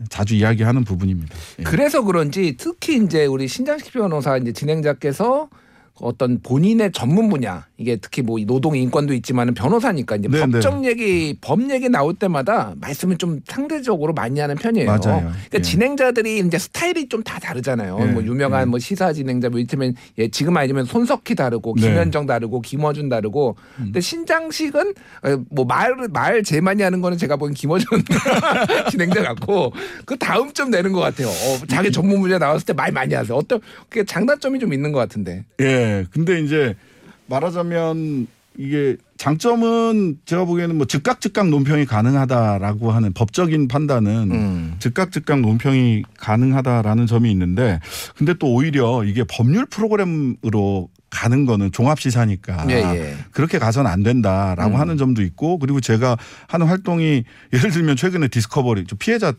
자주 0.09 0.35
이야기하는 0.35 0.85
부분입니다. 0.85 1.35
예. 1.61 1.63
그래서 1.63 2.03
그런지 2.03 2.57
특히 2.57 2.97
이제 3.03 3.27
우리 3.27 3.49
신장식 3.49 3.93
변호사 3.93 4.37
이제 4.37 4.53
진행자께서 4.53 5.49
어떤 5.95 6.41
본인의 6.41 6.93
전문 6.93 7.29
분야 7.29 7.68
이게 7.81 7.97
특히 7.97 8.23
뭐이 8.23 8.45
노동 8.45 8.77
인권도 8.77 9.15
있지만은 9.15 9.55
변호사니까 9.55 10.17
이제 10.17 10.27
네, 10.29 10.41
법적 10.41 10.85
얘기 10.85 11.39
법 11.41 11.71
얘기 11.71 11.89
나올 11.89 12.13
때마다 12.13 12.75
말씀을 12.81 13.17
좀 13.19 13.41
상대적으로 13.47 14.13
많이 14.13 14.41
하는 14.41 14.57
편이에요. 14.57 14.87
맞아요. 14.87 15.01
그러니까 15.21 15.33
예. 15.55 15.61
진행자들이 15.63 16.41
이제 16.41 16.59
스타일이 16.59 17.09
좀 17.09 17.23
다 17.23 17.39
다르잖아요. 17.39 17.99
예, 18.01 18.05
뭐 18.07 18.23
유명한 18.25 18.63
예. 18.63 18.65
뭐 18.65 18.79
시사 18.79 19.13
진행자 19.13 19.51
뭐 19.51 19.59
이를테면 19.59 19.95
예, 20.19 20.29
지금 20.29 20.57
아니면 20.57 20.85
손석희 20.87 21.35
다르고 21.37 21.75
네. 21.77 21.83
음. 21.87 21.89
김현정 21.91 22.27
다르고 22.27 22.61
김어준 22.63 23.09
다르고 23.09 23.57
근데 23.77 24.01
신장식은 24.01 24.95
어, 25.25 25.45
뭐말말 25.51 26.43
제일 26.43 26.63
많이 26.63 26.83
하는 26.83 27.01
거는 27.01 27.19
제가 27.19 27.37
보기엔 27.37 27.55
김어준 27.55 27.87
진행자 28.91 29.23
같고 29.23 29.73
그 30.05 30.17
다음 30.17 30.53
점 30.53 30.71
내는 30.71 30.93
것 30.93 31.01
같아요. 31.01 31.29
어, 31.29 31.67
자기 31.69 31.93
전문 31.93 32.21
분야 32.21 32.39
나왔을 32.39 32.65
때 32.67 32.73
말 32.73 32.93
많이 32.93 33.13
하세요. 33.15 33.37
어떤 33.37 33.61
그게 33.89 34.05
장단점이 34.05 34.59
좀 34.61 34.73
있는 34.73 34.93
것 34.93 34.99
같은데. 35.01 35.45
예. 35.61 36.05
근데 36.13 36.41
이제 36.41 36.75
말하자면 37.29 38.27
이게 38.59 38.97
장점은 39.17 40.19
제가 40.25 40.45
보기에는 40.45 40.77
뭐 40.77 40.87
즉각 40.87 41.21
즉각 41.21 41.49
논평이 41.49 41.87
가능하다라고 41.87 42.91
하는 42.91 43.13
법적인 43.13 43.69
판단은 43.69 44.31
음. 44.33 44.77
즉각 44.81 45.13
즉각 45.13 45.41
논평이 45.41 46.03
가능하다라는 46.19 47.07
점이 47.07 47.31
있는데 47.31 47.79
근데 48.17 48.35
또 48.35 48.53
오히려 48.53 49.05
이게 49.05 49.23
법률 49.23 49.65
프로그램으로 49.67 50.89
가는 51.11 51.47
거는 51.47 51.71
종합 51.71 52.01
시사니까 52.01 52.67
예, 52.69 52.75
예. 52.75 53.15
그렇게 53.31 53.59
가서는 53.59 53.89
안 53.91 54.03
된다라고 54.03 54.75
음. 54.75 54.81
하는 54.81 54.97
점도 54.97 55.23
있고 55.23 55.59
그리고 55.59 55.81
제가 55.81 56.17
하는 56.49 56.67
활동이 56.67 57.23
예를 57.53 57.71
들면 57.71 57.97
최근에 57.97 58.27
디스커버리 58.29 58.87
저 58.89 58.97
피해자 58.97 59.33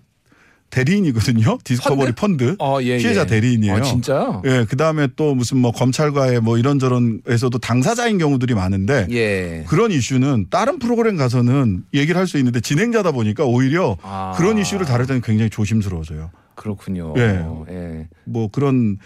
대리인이거든요. 0.69 1.57
디스커버리 1.65 2.13
펀드, 2.13 2.55
어, 2.59 2.79
예, 2.81 2.97
피해자 2.97 3.21
예. 3.21 3.25
대리인이에요. 3.25 3.75
아, 3.75 3.81
진짜? 3.81 4.41
예, 4.45 4.65
그 4.69 4.77
다음에 4.77 5.07
또 5.15 5.35
무슨 5.35 5.57
뭐 5.57 5.71
검찰과의 5.71 6.39
뭐 6.41 6.57
이런저런에서도 6.57 7.57
당사자인 7.59 8.17
경우들이 8.17 8.53
많은데 8.53 9.07
예. 9.11 9.65
그런 9.67 9.91
이슈는 9.91 10.47
다른 10.49 10.79
프로그램 10.79 11.17
가서는 11.17 11.83
얘기를 11.93 12.19
할 12.19 12.29
수 12.29 12.37
있는데 12.37 12.61
진행자다 12.61 13.11
보니까 13.11 13.43
오히려 13.43 13.97
아. 14.03 14.35
그런 14.37 14.59
이슈를 14.59 14.85
다룰 14.85 15.07
때는 15.07 15.21
굉장히 15.21 15.49
조심스러워져요. 15.49 16.29
그렇군요. 16.53 17.15
예. 17.17 17.43
예. 17.71 18.07
뭐 18.25 18.49
그런 18.51 18.99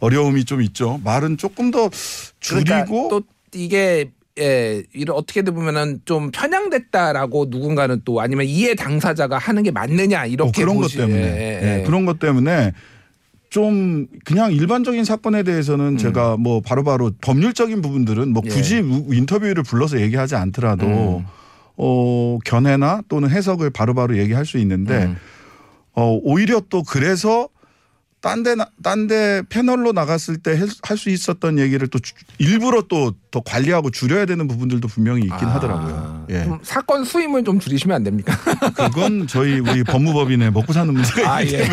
어려움이 0.00 0.44
좀 0.44 0.60
있죠. 0.62 1.00
말은 1.04 1.36
조금 1.36 1.70
더 1.70 1.88
줄이고 2.40 2.64
그러니까 2.64 2.86
또 2.90 3.22
이게 3.54 4.10
예, 4.38 4.82
이런 4.94 5.16
어떻게든 5.16 5.54
보면은 5.54 6.00
좀 6.06 6.30
편향됐다라고 6.30 7.46
누군가는 7.50 8.00
또 8.04 8.20
아니면 8.20 8.46
이해 8.46 8.74
당사자가 8.74 9.36
하는 9.36 9.62
게 9.62 9.70
맞느냐 9.70 10.24
이렇게 10.26 10.62
어, 10.62 10.64
그런 10.64 10.76
것 10.76 10.82
보시- 10.84 10.96
때문에 10.98 11.20
예, 11.20 11.60
예, 11.62 11.80
예, 11.80 11.82
그런 11.84 12.06
것 12.06 12.18
때문에 12.18 12.72
좀 13.50 14.06
그냥 14.24 14.50
일반적인 14.52 15.04
사건에 15.04 15.42
대해서는 15.42 15.98
제가 15.98 16.38
뭐 16.38 16.62
바로바로 16.62 17.10
법률적인 17.20 17.82
부분들은 17.82 18.32
뭐 18.32 18.42
음. 18.42 18.48
예. 18.50 18.54
굳이 18.54 18.78
우- 18.80 19.12
인터뷰를 19.12 19.62
불러서 19.62 20.00
얘기하지 20.00 20.34
않더라도 20.36 20.86
음. 21.18 21.26
어 21.76 22.38
견해나 22.46 23.02
또는 23.08 23.28
해석을 23.28 23.68
바로바로 23.70 24.16
얘기할 24.16 24.46
수 24.46 24.56
있는데 24.58 25.04
음. 25.04 25.16
어 25.94 26.18
오히려 26.22 26.62
또 26.70 26.82
그래서 26.82 27.50
딴데 28.22 28.54
딴데 28.82 29.42
패널로 29.50 29.92
나갔을 29.92 30.38
때 30.38 30.56
할 30.82 30.96
수 30.96 31.10
있었던 31.10 31.58
얘기를 31.58 31.88
또 31.88 31.98
주- 31.98 32.14
일부러 32.38 32.82
또 32.88 33.12
더 33.32 33.40
관리하고 33.40 33.90
줄여야 33.90 34.26
되는 34.26 34.46
부분들도 34.46 34.86
분명히 34.88 35.22
있긴 35.22 35.48
아, 35.48 35.54
하더라고요. 35.54 36.26
예. 36.28 36.44
좀 36.44 36.58
사건 36.62 37.02
수임을 37.02 37.44
좀 37.44 37.58
줄이시면 37.58 37.96
안 37.96 38.04
됩니까? 38.04 38.36
그건 38.76 39.26
저희 39.26 39.58
우리 39.58 39.82
법무법인의 39.84 40.52
먹고 40.52 40.74
사는 40.74 40.92
문제가 40.92 41.36
아 41.36 41.42
예. 41.42 41.66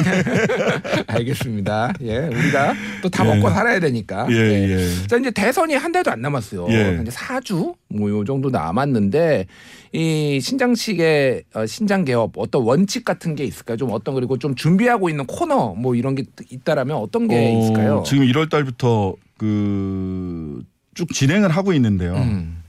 알겠습니다. 1.06 1.94
예, 2.02 2.18
우리가 2.28 2.74
또다 3.02 3.26
예. 3.26 3.36
먹고 3.36 3.50
살아야 3.50 3.82
되니까. 3.82 4.26
예, 4.32 4.36
예. 4.36 5.08
자 5.08 5.18
이제 5.18 5.32
대선이 5.32 5.76
한 5.76 5.92
달도 5.92 6.10
안 6.10 6.22
남았어요. 6.22 6.68
예. 6.70 7.00
이제 7.02 7.12
4주 7.12 7.76
뭐요 7.90 8.24
정도 8.24 8.50
남았는데 8.50 9.46
이 9.92 10.40
신장식의 10.42 11.44
어, 11.56 11.66
신장 11.66 12.06
개업 12.06 12.38
어떤 12.38 12.64
원칙 12.64 13.04
같은 13.04 13.36
게 13.36 13.44
있을까요? 13.44 13.76
좀 13.76 13.90
어떤 13.92 14.16
그리고 14.16 14.38
좀 14.38 14.56
준비하고 14.56 15.10
있는 15.10 15.26
코너 15.26 15.76
뭐 15.76 15.94
이런 15.96 16.16
게 16.16 16.24
있다라면 16.50 16.96
어떤 16.96 17.28
게 17.28 17.36
어, 17.36 17.60
있을까요? 17.60 18.04
지금 18.06 18.24
1월 18.24 18.50
달부터 18.50 19.16
그 19.38 20.62
쭉 21.00 21.14
진행을 21.14 21.50
하고 21.50 21.72
있는데요. 21.72 22.16
음. 22.16 22.62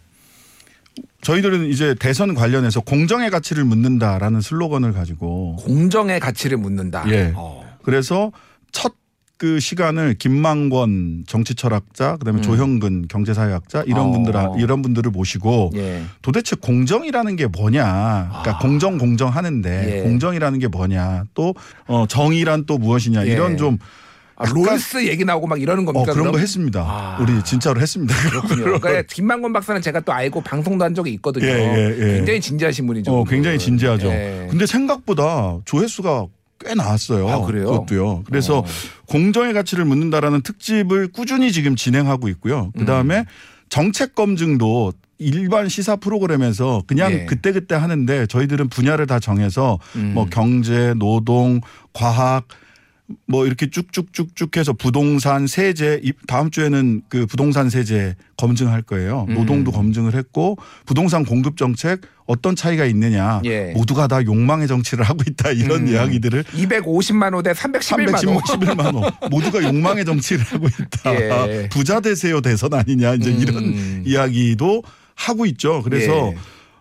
저희들은 1.23 1.67
이제 1.67 1.97
대선 1.99 2.35
관련해서 2.35 2.81
공정의 2.81 3.29
가치를 3.31 3.65
묻는다라는 3.65 4.41
슬로건을 4.41 4.93
가지고 4.93 5.57
공정의 5.57 6.21
가치를 6.21 6.57
묻는다. 6.57 7.05
예. 7.09 7.33
어. 7.35 7.65
그래서 7.83 8.31
첫 8.71 9.01
그 9.41 9.59
시간을 9.59 10.17
김만권 10.19 11.25
정치철학자 11.27 12.19
그다음에 12.19 12.41
음. 12.41 12.43
조형근 12.43 13.09
경제사회학자 13.09 13.85
이런 13.87 14.09
어. 14.09 14.11
분들 14.11 14.35
이런 14.59 14.83
분들을 14.83 15.11
모시고 15.11 15.71
예. 15.77 16.03
도대체 16.21 16.57
공정이라는 16.57 17.37
게 17.37 17.47
뭐냐 17.47 17.83
그러니까 18.29 18.57
아. 18.57 18.59
공정 18.59 18.99
공정하는데 18.99 19.97
예. 19.97 20.03
공정이라는 20.03 20.59
게 20.59 20.69
뭐냐 20.69 21.25
또 21.33 21.55
어, 21.87 22.05
정의란 22.07 22.67
또 22.67 22.77
무엇이냐 22.77 23.27
예. 23.27 23.33
이런 23.33 23.57
좀 23.57 23.79
아, 24.41 24.49
롤스 24.49 25.07
얘기 25.07 25.25
나오고 25.25 25.47
막 25.47 25.61
이러는 25.61 25.87
어, 25.87 25.93
겁니까? 25.93 26.13
그런 26.13 26.25
그럼? 26.25 26.33
거 26.33 26.39
했습니다. 26.39 26.81
아. 26.81 27.19
우리 27.21 27.43
진짜로 27.45 27.79
했습니다. 27.81 28.15
그렇군요. 28.31 28.81
그러니까 28.81 29.03
김만권 29.03 29.53
박사는 29.53 29.83
제가 29.83 30.01
또 30.01 30.13
알고 30.13 30.41
방송도 30.41 30.83
한 30.83 30.95
적이 30.95 31.13
있거든요. 31.15 31.47
예, 31.47 31.53
예, 31.53 31.97
예. 31.99 32.17
굉장히 32.17 32.41
진지하신 32.41 32.87
분이죠. 32.87 33.13
어. 33.13 33.25
굉장히 33.25 33.59
진지하죠. 33.59 34.09
예. 34.09 34.47
근데 34.51 34.65
생각보다 34.65 35.59
조회수가 35.67 36.27
꽤 36.61 36.75
나왔어요. 36.75 37.29
아, 37.29 37.45
그래요? 37.45 37.67
그것도요. 37.67 38.25
그래서 38.25 38.59
어. 38.59 38.65
공정의 39.07 39.53
가치를 39.53 39.85
묻는다라는 39.85 40.41
특집을 40.41 41.09
꾸준히 41.13 41.53
지금 41.53 41.77
진행하고 41.77 42.29
있고요. 42.29 42.71
그 42.79 42.87
다음에 42.87 43.19
음. 43.19 43.25
정책 43.69 44.15
검증도 44.15 44.93
일반 45.19 45.69
시사 45.69 45.97
프로그램에서 45.97 46.83
그냥 46.87 47.13
예. 47.13 47.25
그때그때 47.27 47.75
하는데 47.75 48.27
저희들은 48.27 48.69
분야를 48.69 49.07
다 49.07 49.21
정해서 49.21 49.79
음. 49.97 50.13
뭐 50.15 50.27
경제, 50.31 50.95
노동, 50.97 51.61
과학 51.93 52.49
뭐 53.27 53.47
이렇게 53.47 53.69
쭉쭉쭉쭉 53.71 54.57
해서 54.57 54.73
부동산 54.73 55.47
세제 55.47 56.01
이- 56.03 56.13
다음 56.27 56.51
주에는 56.51 57.03
그 57.09 57.27
부동산 57.27 57.69
세제 57.71 58.15
검증할 58.37 58.83
거예요. 58.83 59.27
음. 59.29 59.35
노동도 59.35 59.73
검증을 59.73 60.15
했고 60.15 60.57
부동산 60.87 61.25
공급 61.25 61.57
정책 61.57 62.01
어떤 62.27 62.55
차이가 62.55 62.85
있느냐. 62.87 63.41
예. 63.45 63.73
모두가 63.73 64.07
다 64.07 64.25
욕망의 64.25 64.69
정치를 64.69 65.05
하고 65.05 65.23
있다 65.27 65.51
이런 65.51 65.83
음. 65.83 65.89
이야기들을 65.89 66.45
250만 66.45 67.35
호대 67.35 67.53
311만 67.53 68.27
호. 68.29 68.41
311만 68.41 68.95
원 68.95 69.11
모두가 69.31 69.63
욕망의 69.63 70.05
정치를 70.05 70.45
하고 70.45 70.67
있다. 70.69 71.15
예. 71.49 71.69
부자 71.71 72.01
되세요 72.01 72.41
대선 72.41 72.73
아니냐 72.75 73.15
이제 73.15 73.31
음. 73.31 73.41
이런 73.41 74.03
이야기도 74.07 74.83
하고 75.15 75.47
있죠. 75.47 75.83
그래서 75.83 76.33
예. 76.33 76.37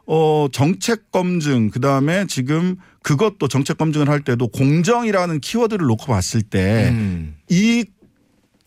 어 0.05 0.47
정책 0.51 1.11
검증 1.11 1.69
그다음에 1.69 2.25
지금 2.27 2.75
그것도 3.09 3.47
정책 3.47 3.79
검증을 3.79 4.07
할 4.07 4.21
때도 4.21 4.49
공정이라는 4.49 5.39
키워드를 5.39 5.87
놓고 5.87 6.05
봤을 6.05 6.43
때이 6.43 6.89
음. 6.89 7.35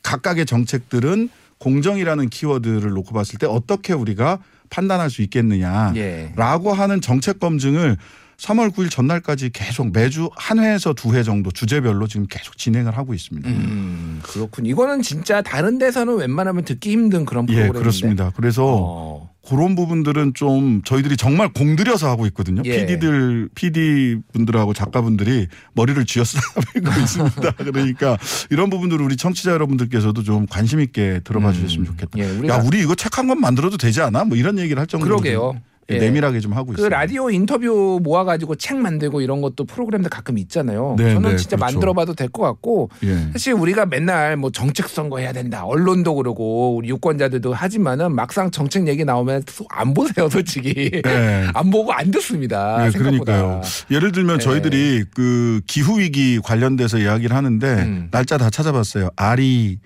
각각의 0.02 0.46
정책들은 0.46 1.28
공정이라는 1.58 2.28
키워드를 2.28 2.90
놓고 2.90 3.14
봤을 3.14 3.38
때 3.38 3.46
어떻게 3.46 3.92
우리가 3.92 4.40
판단할 4.68 5.10
수 5.10 5.22
있겠느냐라고 5.22 5.96
예. 5.96 6.74
하는 6.76 7.00
정책 7.00 7.38
검증을 7.38 7.96
3월 8.42 8.70
9일 8.74 8.90
전날까지 8.90 9.50
계속 9.50 9.92
매주 9.92 10.28
한 10.36 10.58
회에서 10.58 10.92
두 10.94 11.12
회 11.12 11.22
정도 11.22 11.50
주제별로 11.50 12.06
지금 12.06 12.26
계속 12.28 12.56
진행을 12.58 12.96
하고 12.96 13.12
있습니다. 13.14 13.48
음, 13.48 14.20
그렇군. 14.22 14.64
이거는 14.66 15.02
진짜 15.02 15.42
다른 15.42 15.78
데서는 15.78 16.16
웬만하면 16.16 16.64
듣기 16.64 16.90
힘든 16.90 17.24
그런 17.24 17.44
예, 17.50 17.52
프로그램인데. 17.54 17.78
그렇습니다. 17.78 18.32
그래서 18.34 18.64
어. 18.66 19.30
그런 19.46 19.74
부분들은 19.74 20.34
좀 20.34 20.82
저희들이 20.84 21.16
정말 21.16 21.52
공들여서 21.52 22.08
하고 22.08 22.26
있거든요. 22.28 22.62
예. 22.64 22.86
PD들, 22.86 23.48
PD 23.54 24.16
분들하고 24.32 24.72
작가분들이 24.72 25.48
머리를 25.74 26.04
쥐어쓰고 26.06 26.62
있습니다. 27.02 27.50
그러니까 27.56 28.16
이런 28.50 28.70
부분들을 28.70 29.04
우리 29.04 29.16
청취자 29.16 29.50
여러분들께서도 29.52 30.22
좀 30.22 30.46
관심 30.46 30.80
있게 30.80 31.20
들어봐 31.24 31.48
음. 31.50 31.52
주셨으면 31.54 31.84
좋겠다. 31.86 32.18
예, 32.18 32.24
우리가 32.30 32.54
야, 32.56 32.62
우리 32.64 32.80
이거 32.80 32.94
책 32.94 33.18
한 33.18 33.26
권 33.26 33.40
만들어도 33.40 33.76
되지 33.76 34.00
않아? 34.00 34.24
뭐 34.24 34.36
이런 34.38 34.58
얘기를 34.58 34.80
할 34.80 34.86
정도로 34.86 35.16
그러게요. 35.18 35.60
좀 35.92 35.96
예. 36.02 36.04
내밀하게 36.06 36.40
좀 36.40 36.52
하고 36.52 36.66
그 36.66 36.72
있습니다. 36.72 36.96
라디오 36.96 37.30
인터뷰 37.30 38.00
모아가지고 38.02 38.56
책 38.56 38.76
만들고 38.78 39.20
이런 39.20 39.40
것도 39.40 39.64
프로그램들 39.64 40.10
가끔 40.10 40.38
있잖아요. 40.38 40.96
네, 40.98 41.12
저는 41.14 41.30
네, 41.30 41.36
진짜 41.36 41.56
그렇죠. 41.56 41.74
만들어봐도 41.74 42.14
될 42.14 42.28
것 42.32 42.42
같고 42.42 42.88
예. 43.04 43.28
사실 43.32 43.52
우리가 43.52 43.84
맨날 43.86 44.36
뭐 44.36 44.50
정책 44.50 44.88
선거 44.88 45.18
해야 45.18 45.32
된다, 45.32 45.64
언론도 45.64 46.14
그러고 46.14 46.76
우리 46.76 46.88
유권자들도 46.88 47.52
하지만은 47.52 48.14
막상 48.14 48.50
정책 48.50 48.88
얘기 48.88 49.04
나오면 49.04 49.42
안 49.70 49.92
보세요, 49.94 50.28
솔직히. 50.28 50.90
네. 51.04 51.46
안 51.54 51.70
보고 51.70 51.92
안 51.92 52.10
듣습니다. 52.10 52.84
네, 52.84 52.90
생각보다. 52.90 53.32
그러니까요. 53.36 53.60
예를 53.90 54.12
들면 54.12 54.38
네. 54.38 54.44
저희들이 54.44 55.04
그 55.14 55.60
기후 55.66 55.98
위기 56.00 56.40
관련돼서 56.42 56.98
이야기를 56.98 57.36
하는데 57.36 57.66
음. 57.66 58.08
날짜 58.10 58.38
다 58.38 58.48
찾아봤어요. 58.50 59.10
RE 59.16 59.78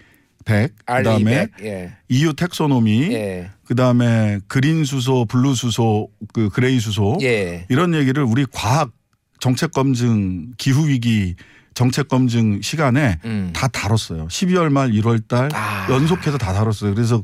100, 0.47 0.75
그다음에. 0.87 1.49
예. 1.63 1.93
EU 2.09 2.33
taxonomy, 2.33 3.13
예. 3.13 3.51
그다음에 3.67 4.39
그린 4.47 4.85
수소, 4.85 5.27
블루 5.27 5.55
수소, 5.55 6.09
그 6.33 6.49
그레이 6.49 6.79
수소 6.81 7.19
예. 7.23 7.67
이런 7.69 7.95
얘기를 7.95 8.23
우리 8.23 8.47
과학 8.51 8.91
정책 9.41 9.73
검증 9.73 10.53
기후 10.57 10.89
위기 10.89 11.35
정책 11.75 12.09
검증 12.09 12.63
시간에 12.63 13.19
음. 13.27 13.51
다 13.53 13.69
다뤘어요. 13.69 14.29
12월 14.29 14.71
말 14.71 14.93
1월 14.93 15.29
달 15.29 15.51
아. 15.53 15.87
연속해서 15.91 16.39
다 16.39 16.55
다뤘어요. 16.55 16.95
그래서 16.95 17.23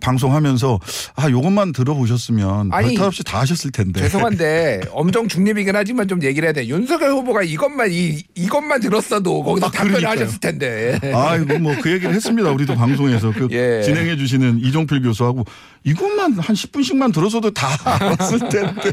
방송하면서 0.00 0.80
아 1.16 1.30
요것만 1.30 1.72
들어보셨으면 1.72 2.72
아니, 2.72 2.88
별탈 2.88 3.06
없이 3.06 3.22
다 3.24 3.40
하셨을 3.40 3.70
텐데. 3.72 4.00
죄송한데 4.00 4.80
엄정 4.92 5.28
중립이긴 5.28 5.76
하지만 5.76 6.08
좀 6.08 6.22
얘기를 6.22 6.46
해야 6.46 6.52
돼. 6.52 6.66
윤석열 6.66 7.10
후보가 7.12 7.42
이것만 7.42 7.90
이 7.92 8.22
이것만 8.34 8.80
들었어도 8.80 9.42
거기서 9.42 9.66
아, 9.66 9.70
답변을 9.70 9.92
그러니까요. 10.00 10.20
하셨을 10.24 10.40
텐데. 10.40 10.98
아이고 11.14 11.58
뭐 11.58 11.74
그 11.82 11.90
얘기를 11.92 12.14
했습니다. 12.14 12.50
우리도 12.50 12.74
방송에서 12.76 13.32
그 13.32 13.48
예. 13.50 13.82
진행해 13.82 14.16
주시는 14.16 14.60
이종필 14.60 15.02
교수하고 15.02 15.44
이것만 15.84 16.38
한 16.38 16.54
10분씩만 16.56 17.12
들었어도 17.12 17.50
다 17.52 17.66
알았을 17.84 18.38
텐데. 18.48 18.92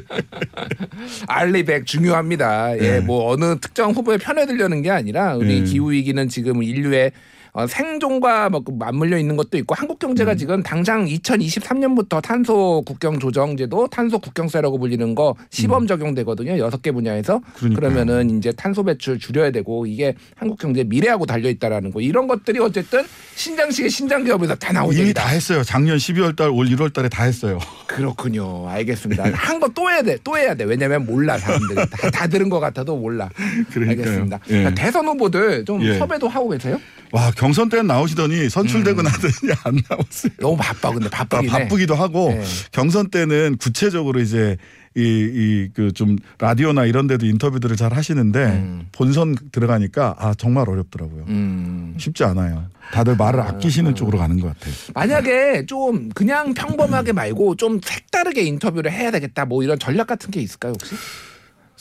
알리백 1.27 1.85
중요합니다. 1.85 2.77
예, 2.77 2.81
네. 2.81 2.99
뭐 2.99 3.31
어느 3.31 3.57
특정 3.59 3.91
후보에 3.91 4.17
편에 4.17 4.45
들려는 4.45 4.81
게 4.81 4.89
아니라 4.89 5.35
우리 5.35 5.61
네. 5.61 5.63
기후 5.63 5.91
위기는 5.91 6.27
지금 6.29 6.63
인류의 6.63 7.11
어, 7.53 7.67
생존과 7.67 8.49
뭐 8.49 8.63
맞물려 8.67 9.17
있는 9.17 9.35
것도 9.35 9.57
있고 9.57 9.75
한국 9.75 9.95
음. 10.03 10.07
경제가 10.07 10.35
지금 10.35 10.63
당장 10.63 11.05
2023년부터 11.05 12.21
탄소 12.21 12.81
국경 12.85 13.19
조정제도 13.19 13.87
탄소 13.87 14.19
국경세라고 14.19 14.79
불리는 14.79 15.15
거 15.15 15.35
시범 15.49 15.87
적용되거든요. 15.87 16.57
여섯 16.59 16.81
개 16.81 16.91
분야에서 16.91 17.37
음. 17.37 17.41
그러니까요. 17.55 17.75
그러면은 17.93 18.37
이제 18.37 18.51
탄소 18.53 18.83
배출 18.83 19.19
줄여야 19.19 19.51
되고 19.51 19.85
이게 19.85 20.15
한국 20.35 20.59
경제 20.59 20.83
미래하고 20.83 21.25
달려 21.25 21.49
있다라는 21.49 21.91
거 21.91 22.01
이런 22.01 22.27
것들이 22.27 22.59
어쨌든 22.59 23.03
신장식의 23.35 23.89
신장 23.89 24.23
기업에서 24.23 24.55
다 24.55 24.71
나오는 24.71 24.93
이미 24.93 25.01
얘기다. 25.05 25.21
다 25.23 25.29
했어요. 25.29 25.63
작년 25.63 25.97
12월 25.97 26.35
달, 26.35 26.49
올 26.49 26.67
1월 26.67 26.93
달에 26.93 27.09
다 27.09 27.23
했어요. 27.23 27.59
그렇군요. 27.87 28.67
알겠습니다. 28.69 29.25
한 29.33 29.59
거 29.59 29.67
또 29.73 29.89
해야 29.89 30.01
돼. 30.01 30.17
또 30.23 30.37
해야 30.37 30.53
돼. 30.55 30.63
왜냐면 30.65 31.05
몰라 31.05 31.37
사람들이 31.37 31.75
다, 31.89 32.09
다 32.11 32.27
들은 32.27 32.49
것 32.49 32.59
같아도 32.59 32.97
몰라. 32.97 33.29
그러니까요. 33.71 33.89
알겠습니다. 34.07 34.39
예. 34.49 34.63
자, 34.63 34.73
대선 34.73 35.05
후보들 35.07 35.63
좀 35.65 35.81
예. 35.83 35.97
섭외도 35.97 36.27
하고 36.27 36.49
계세요? 36.49 36.77
와 37.11 37.31
경선 37.31 37.69
때는 37.69 37.87
나오시더니 37.87 38.49
선출되고 38.49 39.01
나더니 39.01 39.33
안 39.65 39.79
나왔어요. 39.89 40.31
너무 40.39 40.57
바빠 40.57 40.91
근데 40.91 41.07
아, 41.07 41.09
바쁘긴 41.25 41.49
해. 41.49 41.51
바쁘기도 41.63 41.95
하고 41.95 42.29
네. 42.31 42.43
경선 42.71 43.09
때는 43.09 43.57
구체적으로 43.57 44.19
이제 44.19 44.57
이 44.95 45.01
이 45.01 45.69
그 45.73 45.91
좀 45.93 46.17
라디오나 46.39 46.83
이런 46.85 47.07
데도 47.07 47.25
인터뷰들을 47.25 47.75
잘 47.77 47.93
하시는데 47.93 48.39
음. 48.45 48.87
본선 48.91 49.35
들어가니까 49.53 50.15
아 50.19 50.33
정말 50.37 50.69
어렵더라고요. 50.69 51.23
음. 51.29 51.95
쉽지 51.97 52.23
않아요. 52.25 52.65
다들 52.91 53.15
말을 53.15 53.39
아끼시는 53.39 53.95
쪽으로 53.95 54.17
가는 54.17 54.37
것 54.41 54.47
같아요. 54.47 54.73
만약에 54.93 55.65
좀 55.65 56.09
그냥 56.09 56.53
평범하게 56.53 57.13
말고 57.13 57.55
좀 57.55 57.79
색다르게 57.81 58.41
인터뷰를 58.43 58.91
해야 58.91 59.11
되겠다. 59.11 59.45
뭐 59.45 59.63
이런 59.63 59.79
전략 59.79 60.07
같은 60.07 60.29
게 60.29 60.41
있을까요 60.41 60.73
혹시? 60.73 60.95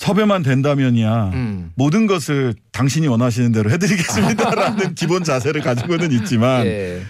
섭외만 0.00 0.42
된다면이야 0.42 1.30
음. 1.34 1.72
모든 1.74 2.06
것을 2.06 2.54
당신이 2.72 3.06
원하시는 3.06 3.52
대로 3.52 3.70
해드리겠습니다라는 3.70 4.94
기본 4.96 5.24
자세를 5.24 5.60
가지고는 5.60 6.10
있지만 6.12 6.64
예. 6.64 7.02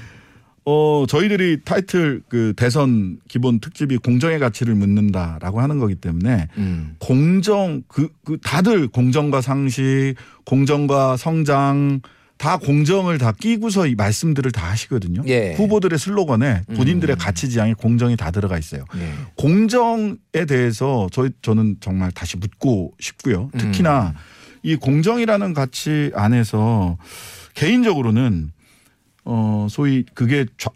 어 0.65 1.05
저희들이 1.09 1.61
타이틀 1.65 2.21
그 2.29 2.53
대선 2.57 3.19
기본 3.29 3.61
특집이 3.61 3.97
공정의 3.99 4.41
가치를 4.41 4.75
묻는다라고 4.75 5.61
하는 5.61 5.79
거기 5.79 5.95
때문에 5.95 6.49
음. 6.59 6.97
공정 6.99 7.85
그, 7.87 8.09
그 8.25 8.39
다들 8.43 8.89
공정과 8.89 9.41
상식, 9.41 10.17
공정과 10.45 11.17
성장 11.17 12.01
다 12.41 12.57
공정을 12.57 13.19
다 13.19 13.33
끼고서 13.33 13.87
이 13.87 13.95
말씀들을 13.95 14.51
다 14.51 14.71
하시거든요. 14.71 15.23
예. 15.27 15.53
후보들의 15.57 15.99
슬로건에 15.99 16.63
본인들의 16.75 17.17
음. 17.17 17.19
가치 17.19 17.51
지향에 17.51 17.75
공정이 17.75 18.17
다 18.17 18.31
들어가 18.31 18.57
있어요. 18.57 18.87
예. 18.97 19.13
공정에 19.35 20.47
대해서 20.49 21.07
저희 21.13 21.29
저는 21.43 21.77
정말 21.81 22.11
다시 22.13 22.39
묻고 22.39 22.95
싶고요. 22.99 23.51
특히나 23.59 24.15
이 24.63 24.75
공정이라는 24.75 25.53
가치 25.53 26.13
안에서 26.15 26.97
개인적으로는 27.53 28.53
어 29.27 29.67
소위 29.69 30.07
그게 30.15 30.47
좌, 30.57 30.71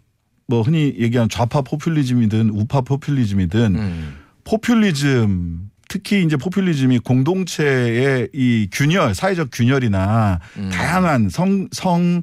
뭐 0.45 0.61
흔히 0.61 0.93
얘기하는 0.99 1.29
좌파 1.29 1.63
포퓰리즘이든 1.63 2.51
우파 2.51 2.81
포퓰리즘이든 2.81 3.75
음. 3.75 4.15
포퓰리즘 4.43 5.71
특히 5.95 6.25
이제 6.25 6.35
포퓰리즘이 6.35 6.99
공동체의 6.99 8.27
이 8.33 8.67
균열, 8.69 9.15
사회적 9.15 9.47
균열이나 9.49 10.41
음. 10.57 10.69
다양한 10.69 11.29
성, 11.29 11.69
성, 11.71 12.21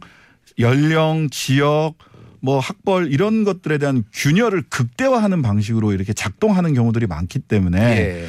연령, 0.59 1.29
지역, 1.31 1.95
뭐 2.41 2.59
학벌 2.59 3.11
이런 3.11 3.45
것들에 3.45 3.79
대한 3.79 4.05
균열을 4.13 4.65
극대화하는 4.69 5.41
방식으로 5.41 5.95
이렇게 5.95 6.13
작동하는 6.13 6.75
경우들이 6.75 7.07
많기 7.07 7.39
때문에 7.39 7.81
예. 7.81 8.29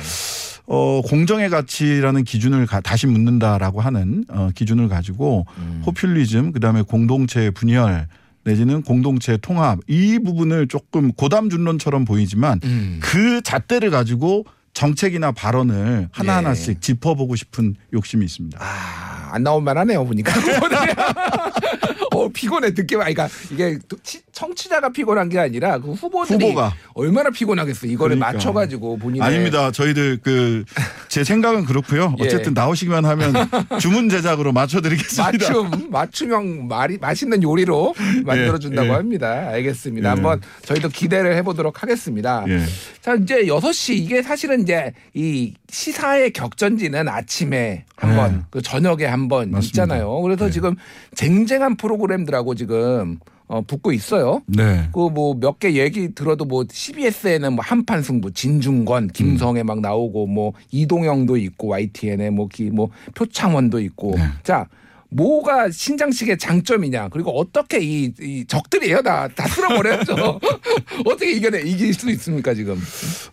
어, 0.65 1.01
공정의 1.01 1.49
가치라는 1.49 2.23
기준을 2.23 2.65
가, 2.65 2.79
다시 2.79 3.05
묻는다라고 3.05 3.81
하는 3.81 4.23
어, 4.29 4.49
기준을 4.55 4.87
가지고 4.87 5.45
음. 5.57 5.81
포퓰리즘 5.83 6.53
그다음에 6.53 6.83
공동체 6.83 7.49
분열 7.51 8.07
내지는 8.45 8.81
공동체 8.81 9.35
통합 9.35 9.79
이 9.87 10.19
부분을 10.19 10.69
조금 10.69 11.11
고담 11.11 11.49
준론처럼 11.49 12.05
보이지만 12.05 12.61
음. 12.63 13.01
그 13.01 13.41
잣대를 13.41 13.89
가지고 13.89 14.45
정책이나 14.73 15.31
발언을 15.31 16.09
하나하나씩 16.11 16.69
예. 16.75 16.79
짚어보고 16.79 17.35
싶은 17.35 17.75
욕심이 17.93 18.25
있습니다. 18.25 18.57
아, 18.61 19.29
안 19.31 19.43
나온 19.43 19.63
말 19.63 19.77
하네요, 19.77 20.05
보니까. 20.05 20.33
어, 22.11 22.29
피곤해, 22.29 22.73
듣기 22.73 22.95
만 22.95 23.13
그러니까 23.13 23.29
이게 23.51 23.77
치- 24.03 24.21
청취자가 24.33 24.89
피곤한 24.89 25.29
게 25.29 25.39
아니라 25.39 25.77
그 25.79 25.93
후보들이 25.93 26.43
후보가. 26.45 26.73
얼마나 26.95 27.29
피곤하겠어. 27.29 27.87
이거를 27.87 28.17
그러니까. 28.17 28.33
맞춰가지고 28.33 28.97
본인의. 28.97 29.21
아닙니다. 29.25 29.71
저희들 29.71 30.17
그 30.21 30.65
제 31.13 31.23
생각은 31.23 31.65
그렇고요. 31.65 32.15
예. 32.19 32.23
어쨌든 32.25 32.55
나오시기만 32.55 33.05
하면 33.05 33.33
주문 33.79 34.09
제작으로 34.09 34.51
맞춰드리겠습니다. 34.51 35.31
맞춤, 35.31 35.89
맞춤형 35.91 36.67
말이 36.67 36.97
맛있는 36.97 37.43
요리로 37.43 37.93
만들어준다고 38.25 38.87
예. 38.87 38.91
합니다. 38.93 39.49
알겠습니다. 39.49 40.09
예. 40.09 40.09
한번 40.09 40.41
저희도 40.63 40.89
기대를 40.89 41.35
해보도록 41.35 41.83
하겠습니다. 41.83 42.43
예. 42.47 42.63
자, 43.01 43.13
이제 43.13 43.43
6시 43.45 43.93
이게 43.93 44.23
사실은 44.23 44.63
이제 44.63 44.91
이 45.13 45.53
시사의 45.69 46.33
격전지는 46.33 47.07
아침에 47.07 47.85
한 47.95 48.09
네. 48.09 48.15
번, 48.15 48.45
그 48.49 48.63
저녁에 48.63 49.05
한번 49.05 49.51
맞습니다. 49.51 49.83
있잖아요. 49.83 50.19
그래서 50.21 50.45
네. 50.45 50.51
지금 50.51 50.75
쟁쟁한 51.13 51.75
프로그램들하고 51.77 52.55
지금 52.55 53.19
어, 53.53 53.61
붙고 53.61 53.91
있어요. 53.91 54.41
네. 54.47 54.89
그 54.93 54.99
뭐 55.09 55.35
몇 55.39 55.59
개 55.59 55.73
얘기 55.75 56.13
들어도 56.15 56.45
뭐 56.45 56.65
CBS에는 56.69 57.53
뭐 57.53 57.63
한판 57.63 58.01
승부 58.01 58.31
진중권, 58.31 59.09
김성애 59.09 59.61
막 59.63 59.79
나오고 59.79 60.25
뭐 60.27 60.53
이동영도 60.71 61.37
있고 61.37 61.67
YTN에 61.67 62.29
뭐, 62.31 62.47
기, 62.47 62.71
뭐 62.71 62.89
표창원도 63.15 63.79
있고 63.81 64.15
네. 64.17 64.23
자 64.43 64.67
뭐가 65.09 65.69
신장식의 65.69 66.39
장점이냐 66.39 67.09
그리고 67.09 67.29
어떻게 67.37 67.79
이, 67.79 68.11
이 68.19 68.45
적들이에요 68.47 69.03
다 69.03 69.29
다 69.35 69.47
쓸어버려야죠 69.47 70.15
어떻게 71.05 71.33
이겨내 71.33 71.61
이길 71.61 71.93
수 71.93 72.09
있습니까 72.09 72.55
지금 72.55 72.81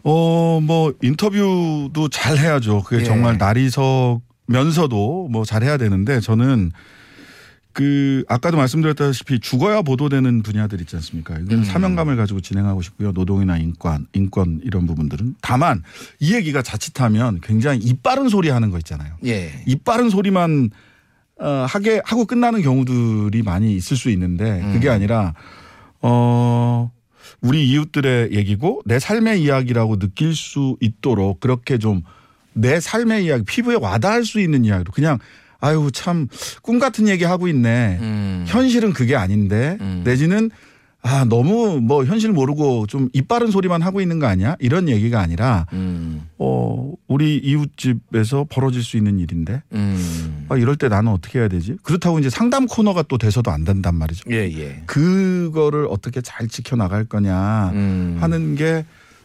어, 0.05 0.61
뭐 0.63 0.93
인터뷰도 1.03 2.11
잘 2.11 2.37
해야죠. 2.37 2.83
그게 2.83 3.01
예. 3.01 3.05
정말 3.07 3.39
날이 3.39 3.71
서면서도 3.71 5.29
뭐 5.31 5.45
잘 5.47 5.63
해야 5.63 5.79
되는데 5.79 6.21
저는 6.21 6.71
그 7.73 8.25
아까도 8.29 8.57
말씀드렸다시피 8.57 9.41
죽어야 9.41 9.83
보도되는 9.83 10.43
분야들 10.43 10.81
있지 10.81 10.97
않습니까? 10.97 11.39
이건 11.39 11.59
음. 11.59 11.65
사명감을 11.65 12.17
가지고 12.17 12.41
진행하고 12.41 12.83
싶고요. 12.83 13.13
노동이나 13.13 13.59
인권, 13.59 14.07
인권 14.13 14.61
이런 14.65 14.87
부분들은 14.87 15.37
다만 15.41 15.83
이 16.19 16.35
얘기가 16.35 16.63
자칫하면 16.63 17.41
굉장히 17.43 17.79
입 17.81 18.03
빠른 18.03 18.29
소리 18.29 18.49
하는 18.49 18.71
거 18.71 18.79
있잖아요. 18.79 19.15
예 19.25 19.53
입 19.67 19.85
빠른 19.85 20.11
소리만 20.11 20.71
어, 21.39 21.67
하게 21.69 22.01
하고 22.05 22.27
끝나는 22.27 22.63
경우들이 22.63 23.43
많이 23.43 23.75
있을 23.75 23.97
수 23.97 24.11
있는데 24.11 24.61
그게 24.73 24.89
음. 24.89 24.93
아니라 24.95 25.35
어 26.03 26.91
우리 27.41 27.69
이웃들의 27.71 28.33
얘기고 28.33 28.83
내 28.85 28.99
삶의 28.99 29.43
이야기라고 29.43 29.99
느낄 29.99 30.35
수 30.35 30.77
있도록 30.81 31.41
그렇게 31.41 31.79
좀 31.79 32.03
내 32.53 32.81
삶의 32.81 33.25
이야기 33.25 33.45
피부에 33.45 33.77
와닿을 33.77 34.25
수 34.25 34.41
있는 34.41 34.65
이야기로 34.65 34.93
그냥 34.93 35.19
아유 35.61 35.91
참 35.93 36.29
꿈 36.63 36.79
같은 36.79 37.09
얘기 37.09 37.25
하고 37.25 37.49
있네. 37.49 37.99
음. 38.01 38.45
현실은 38.47 38.93
그게 38.93 39.17
아닌데 39.17 39.77
음. 39.81 40.03
내지는 40.05 40.51
아 41.03 41.25
너무 41.25 41.81
뭐 41.81 42.05
현실 42.05 42.31
모르고 42.31 42.87
좀입 42.87 43.27
빠른 43.27 43.51
소리만 43.51 43.81
하고 43.81 44.03
있는 44.03 44.19
거 44.19 44.27
아니야? 44.27 44.57
이런 44.61 44.87
얘기가 44.89 45.19
아니라 45.19 45.67
음. 45.73 46.29
어 46.39 46.93
우리 47.09 47.39
이웃집에서 47.39 48.47
벌어질 48.51 48.83
수 48.83 48.99
있는 48.99 49.19
일인데 49.19 49.63
음. 49.73 50.45
아, 50.51 50.57
이럴 50.59 50.77
때 50.77 50.89
나는 50.89 51.11
어떻게 51.13 51.39
해야 51.39 51.49
되지? 51.49 51.77
그렇다고 51.83 52.19
이제 52.19 52.29
상담 52.29 52.67
코너가 52.67 53.03
또 53.05 53.17
돼서도 53.17 53.51
안 53.51 53.65
된단 53.65 53.95
말이죠. 53.95 54.25
예, 54.31 54.37
예. 54.53 54.83
그거를 54.87 55.87
어떻게 55.89 56.21
잘 56.21 56.49
지켜 56.49 56.77
나갈 56.77 57.05
거냐 57.07 57.71
음. 57.73 58.19
하는 58.21 58.55
게 58.55 58.85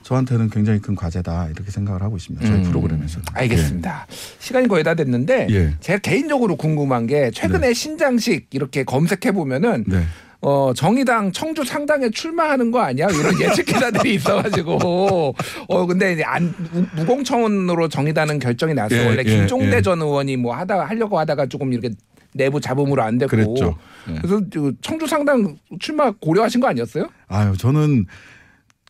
저한테는 0.10 0.52
굉장히 0.52 0.80
큰 0.80 0.94
과제다 0.94 1.48
이렇게 1.48 1.72
생각을 1.72 2.04
하고 2.04 2.16
있습니다. 2.16 2.46
저희 2.46 2.58
음. 2.58 2.64
프로그램에서. 2.64 3.20
알겠습니다. 3.34 4.06
시간이 4.38 4.68
거의 4.68 4.84
다 4.84 4.94
됐는데 4.94 5.48
예. 5.50 5.74
제가 5.80 5.98
개인적으로 5.98 6.56
궁금한 6.58 7.08
게 7.08 7.32
최근에 7.32 7.74
신장식 7.74 8.50
이렇게 8.52 8.84
검색해 8.84 9.32
보면은 9.32 9.84
네. 9.88 10.04
어 10.42 10.74
정의당 10.76 11.32
청주 11.32 11.64
상당에 11.64 12.12
출마하는 12.12 12.70
거 12.70 12.82
아니야? 12.82 13.08
이런 13.10 13.42
예측 13.42 13.64
기사들이 13.66 14.14
있어가지고 14.22 15.34
어 15.70 15.86
근데 15.88 16.14
이제 16.14 16.24
안 16.24 16.54
무- 16.72 16.86
무공천으로 16.98 17.90
정의당은 17.90 18.38
결정이 18.38 18.76
났어. 18.76 18.96
예, 18.96 19.08
원래 19.08 19.24
예, 19.26 19.38
김종대 19.38 19.78
예. 19.78 19.82
전 19.82 20.00
의원이 20.04 20.38
뭐 20.38 20.56
하다가 20.56 20.86
하려고 20.86 21.18
하다가 21.18 21.48
조금 21.48 21.74
이렇게 21.74 21.90
내부 22.36 22.62
잡음으로 22.62 23.02
안 23.02 23.18
됐고. 23.18 23.32
그랬죠. 23.32 23.76
예. 24.10 24.20
그래서 24.22 24.40
저 24.54 24.72
청주 24.82 25.08
상당 25.08 25.58
출마 25.80 26.12
고려하신 26.12 26.62
거 26.62 26.68
아니었어요? 26.68 27.08
아유 27.28 27.58
저는 27.58 28.06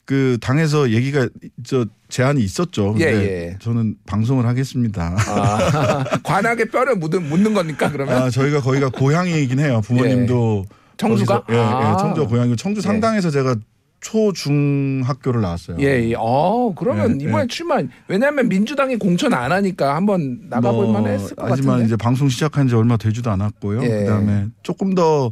그 0.06 0.38
당에서 0.39 0.91
얘기가 0.91 1.28
저 1.65 1.86
제안이 2.10 2.41
있었죠. 2.41 2.94
근데 2.94 3.06
예, 3.06 3.22
예. 3.52 3.58
저는 3.60 3.96
방송을 4.06 4.46
하겠습니다. 4.46 5.15
아, 5.28 6.04
관악에 6.24 6.65
뼈를 6.65 6.96
묻는, 6.96 7.28
묻는 7.28 7.54
겁니까 7.56 7.91
그러면? 7.91 8.15
아, 8.22 8.30
저희가 8.30 8.62
거기가 8.62 8.89
고향이긴 8.89 9.60
해요. 9.60 9.82
부모님도 9.84 10.65
청주가? 10.98 11.41
거기서- 11.41 11.54
예, 11.54 11.58
아. 11.60 11.94
예, 11.96 12.00
청주가 12.02 12.28
고향이고 12.28 12.56
청주 12.56 12.80
예. 12.80 12.82
상당에서 12.84 13.32
제가 13.32 13.56
초중 14.02 15.02
학교를 15.04 15.41
나왔어요. 15.41 15.78
예, 15.80 16.10
예. 16.10 16.13
어, 16.18 16.74
그러면 16.78 17.20
예, 17.20 17.26
이번에 17.26 17.44
예. 17.44 17.48
출마 17.48 17.80
왜냐하면 18.08 18.48
민주당이 18.48 18.98
공천 18.98 19.34
안 19.34 19.52
하니까 19.52 19.96
한번 19.96 20.41
나가볼 20.50 20.86
뭐, 20.86 20.94
만했을 21.02 21.36
것 21.36 21.50
하지만 21.50 21.68
같은데. 21.78 21.86
이제 21.88 21.96
방송 21.96 22.30
시작한 22.30 22.68
지 22.68 22.76
얼마 22.76 22.98
되지도 22.98 23.32
않았고요. 23.32 23.84
예. 23.84 23.88
그다음에 23.88 24.46
조금 24.62 24.94
더 24.94 25.32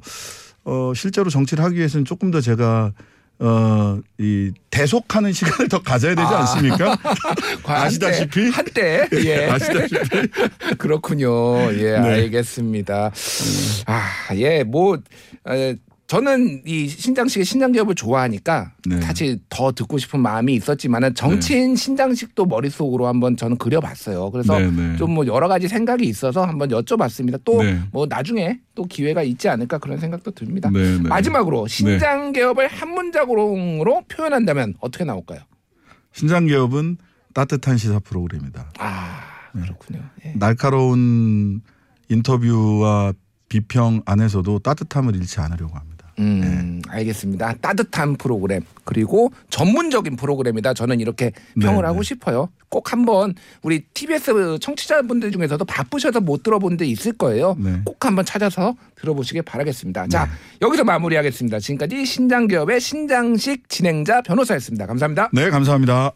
어, 0.65 0.93
실제로 0.95 1.29
정치를 1.29 1.63
하기 1.63 1.75
위해서는 1.77 2.05
조금 2.05 2.31
더 2.31 2.41
제가 2.41 2.91
어, 3.45 3.99
이 4.19 4.51
대속하는 4.69 5.33
시간을 5.33 5.67
더 5.67 5.81
가져야 5.81 6.15
되지 6.15 6.25
아. 6.27 6.39
않습니까? 6.39 6.95
과- 7.61 7.81
아시다시피? 7.83 8.47
한때, 8.49 8.99
한때 9.09 9.27
예 9.27 9.47
아시다시피 9.49 9.99
그렇군요 10.79 11.71
예 11.73 11.99
네. 11.99 12.09
알겠습니다 12.23 13.11
아 13.85 14.33
예 14.33 14.63
뭐 14.63 14.97
에, 15.49 15.75
저는 16.13 16.61
이 16.67 16.87
신장식의 16.87 17.43
신장기업을 17.43 17.95
좋아하니까 17.95 18.73
네. 18.85 19.01
사실 19.01 19.39
더 19.49 19.71
듣고 19.71 19.97
싶은 19.97 20.19
마음이 20.19 20.53
있었지만은 20.53 21.15
정치인 21.15 21.75
신장식도 21.75 22.45
머릿속으로 22.45 23.07
한번 23.07 23.35
저는 23.35 23.57
그려봤어요 23.57 24.29
그래서 24.29 24.59
네, 24.59 24.69
네. 24.69 24.95
좀뭐 24.97 25.25
여러 25.25 25.47
가지 25.47 25.67
생각이 25.67 26.05
있어서 26.05 26.45
한번 26.45 26.69
여쭤봤습니다 26.69 27.41
또 27.43 27.63
네. 27.63 27.79
뭐 27.91 28.05
나중에 28.05 28.59
또 28.75 28.85
기회가 28.85 29.23
있지 29.23 29.49
않을까 29.49 29.79
그런 29.79 29.97
생각도 29.97 30.29
듭니다 30.29 30.69
네, 30.69 30.99
네. 30.99 31.09
마지막으로 31.09 31.65
신장기업을 31.65 32.67
한 32.67 32.89
문장으로 32.89 34.03
표현한다면 34.07 34.75
어떻게 34.81 35.05
나올까요? 35.05 35.39
신장 36.11 36.45
기업은 36.45 36.97
따뜻한 37.33 37.77
시사 37.77 37.97
프로그램이다. 37.97 38.71
아 38.77 39.21
그렇군요. 39.51 40.03
예. 40.25 40.33
날카로운 40.35 41.61
인터뷰와 42.09 43.13
비평 43.49 44.03
안에서도 44.05 44.59
따뜻함을 44.59 45.15
잃지 45.15 45.39
않으려고 45.39 45.75
합니다. 45.75 45.92
음, 46.19 46.81
알겠습니다. 46.87 47.55
따뜻한 47.61 48.15
프로그램 48.15 48.61
그리고 48.83 49.31
전문적인 49.49 50.15
프로그램이다. 50.15 50.73
저는 50.73 50.99
이렇게 50.99 51.31
평을 51.59 51.81
네, 51.81 51.87
하고 51.87 52.01
네. 52.01 52.03
싶어요. 52.03 52.49
꼭 52.69 52.91
한번 52.91 53.35
우리 53.61 53.81
TBS 53.93 54.59
청취자분들 54.59 55.31
중에서도 55.31 55.63
바쁘셔서 55.65 56.21
못 56.21 56.43
들어본 56.43 56.77
데 56.77 56.85
있을 56.85 57.13
거예요. 57.13 57.55
네. 57.59 57.81
꼭 57.85 58.03
한번 58.05 58.25
찾아서 58.25 58.75
들어보시길 58.95 59.43
바라겠습니다. 59.43 60.07
자, 60.07 60.29
여기서 60.61 60.83
마무리하겠습니다. 60.83 61.59
지금까지 61.59 62.05
신장기업의 62.05 62.79
신장식 62.81 63.69
진행자 63.69 64.21
변호사였습니다. 64.21 64.85
감사합니다. 64.87 65.29
네, 65.33 65.49
감사합니다. 65.49 66.13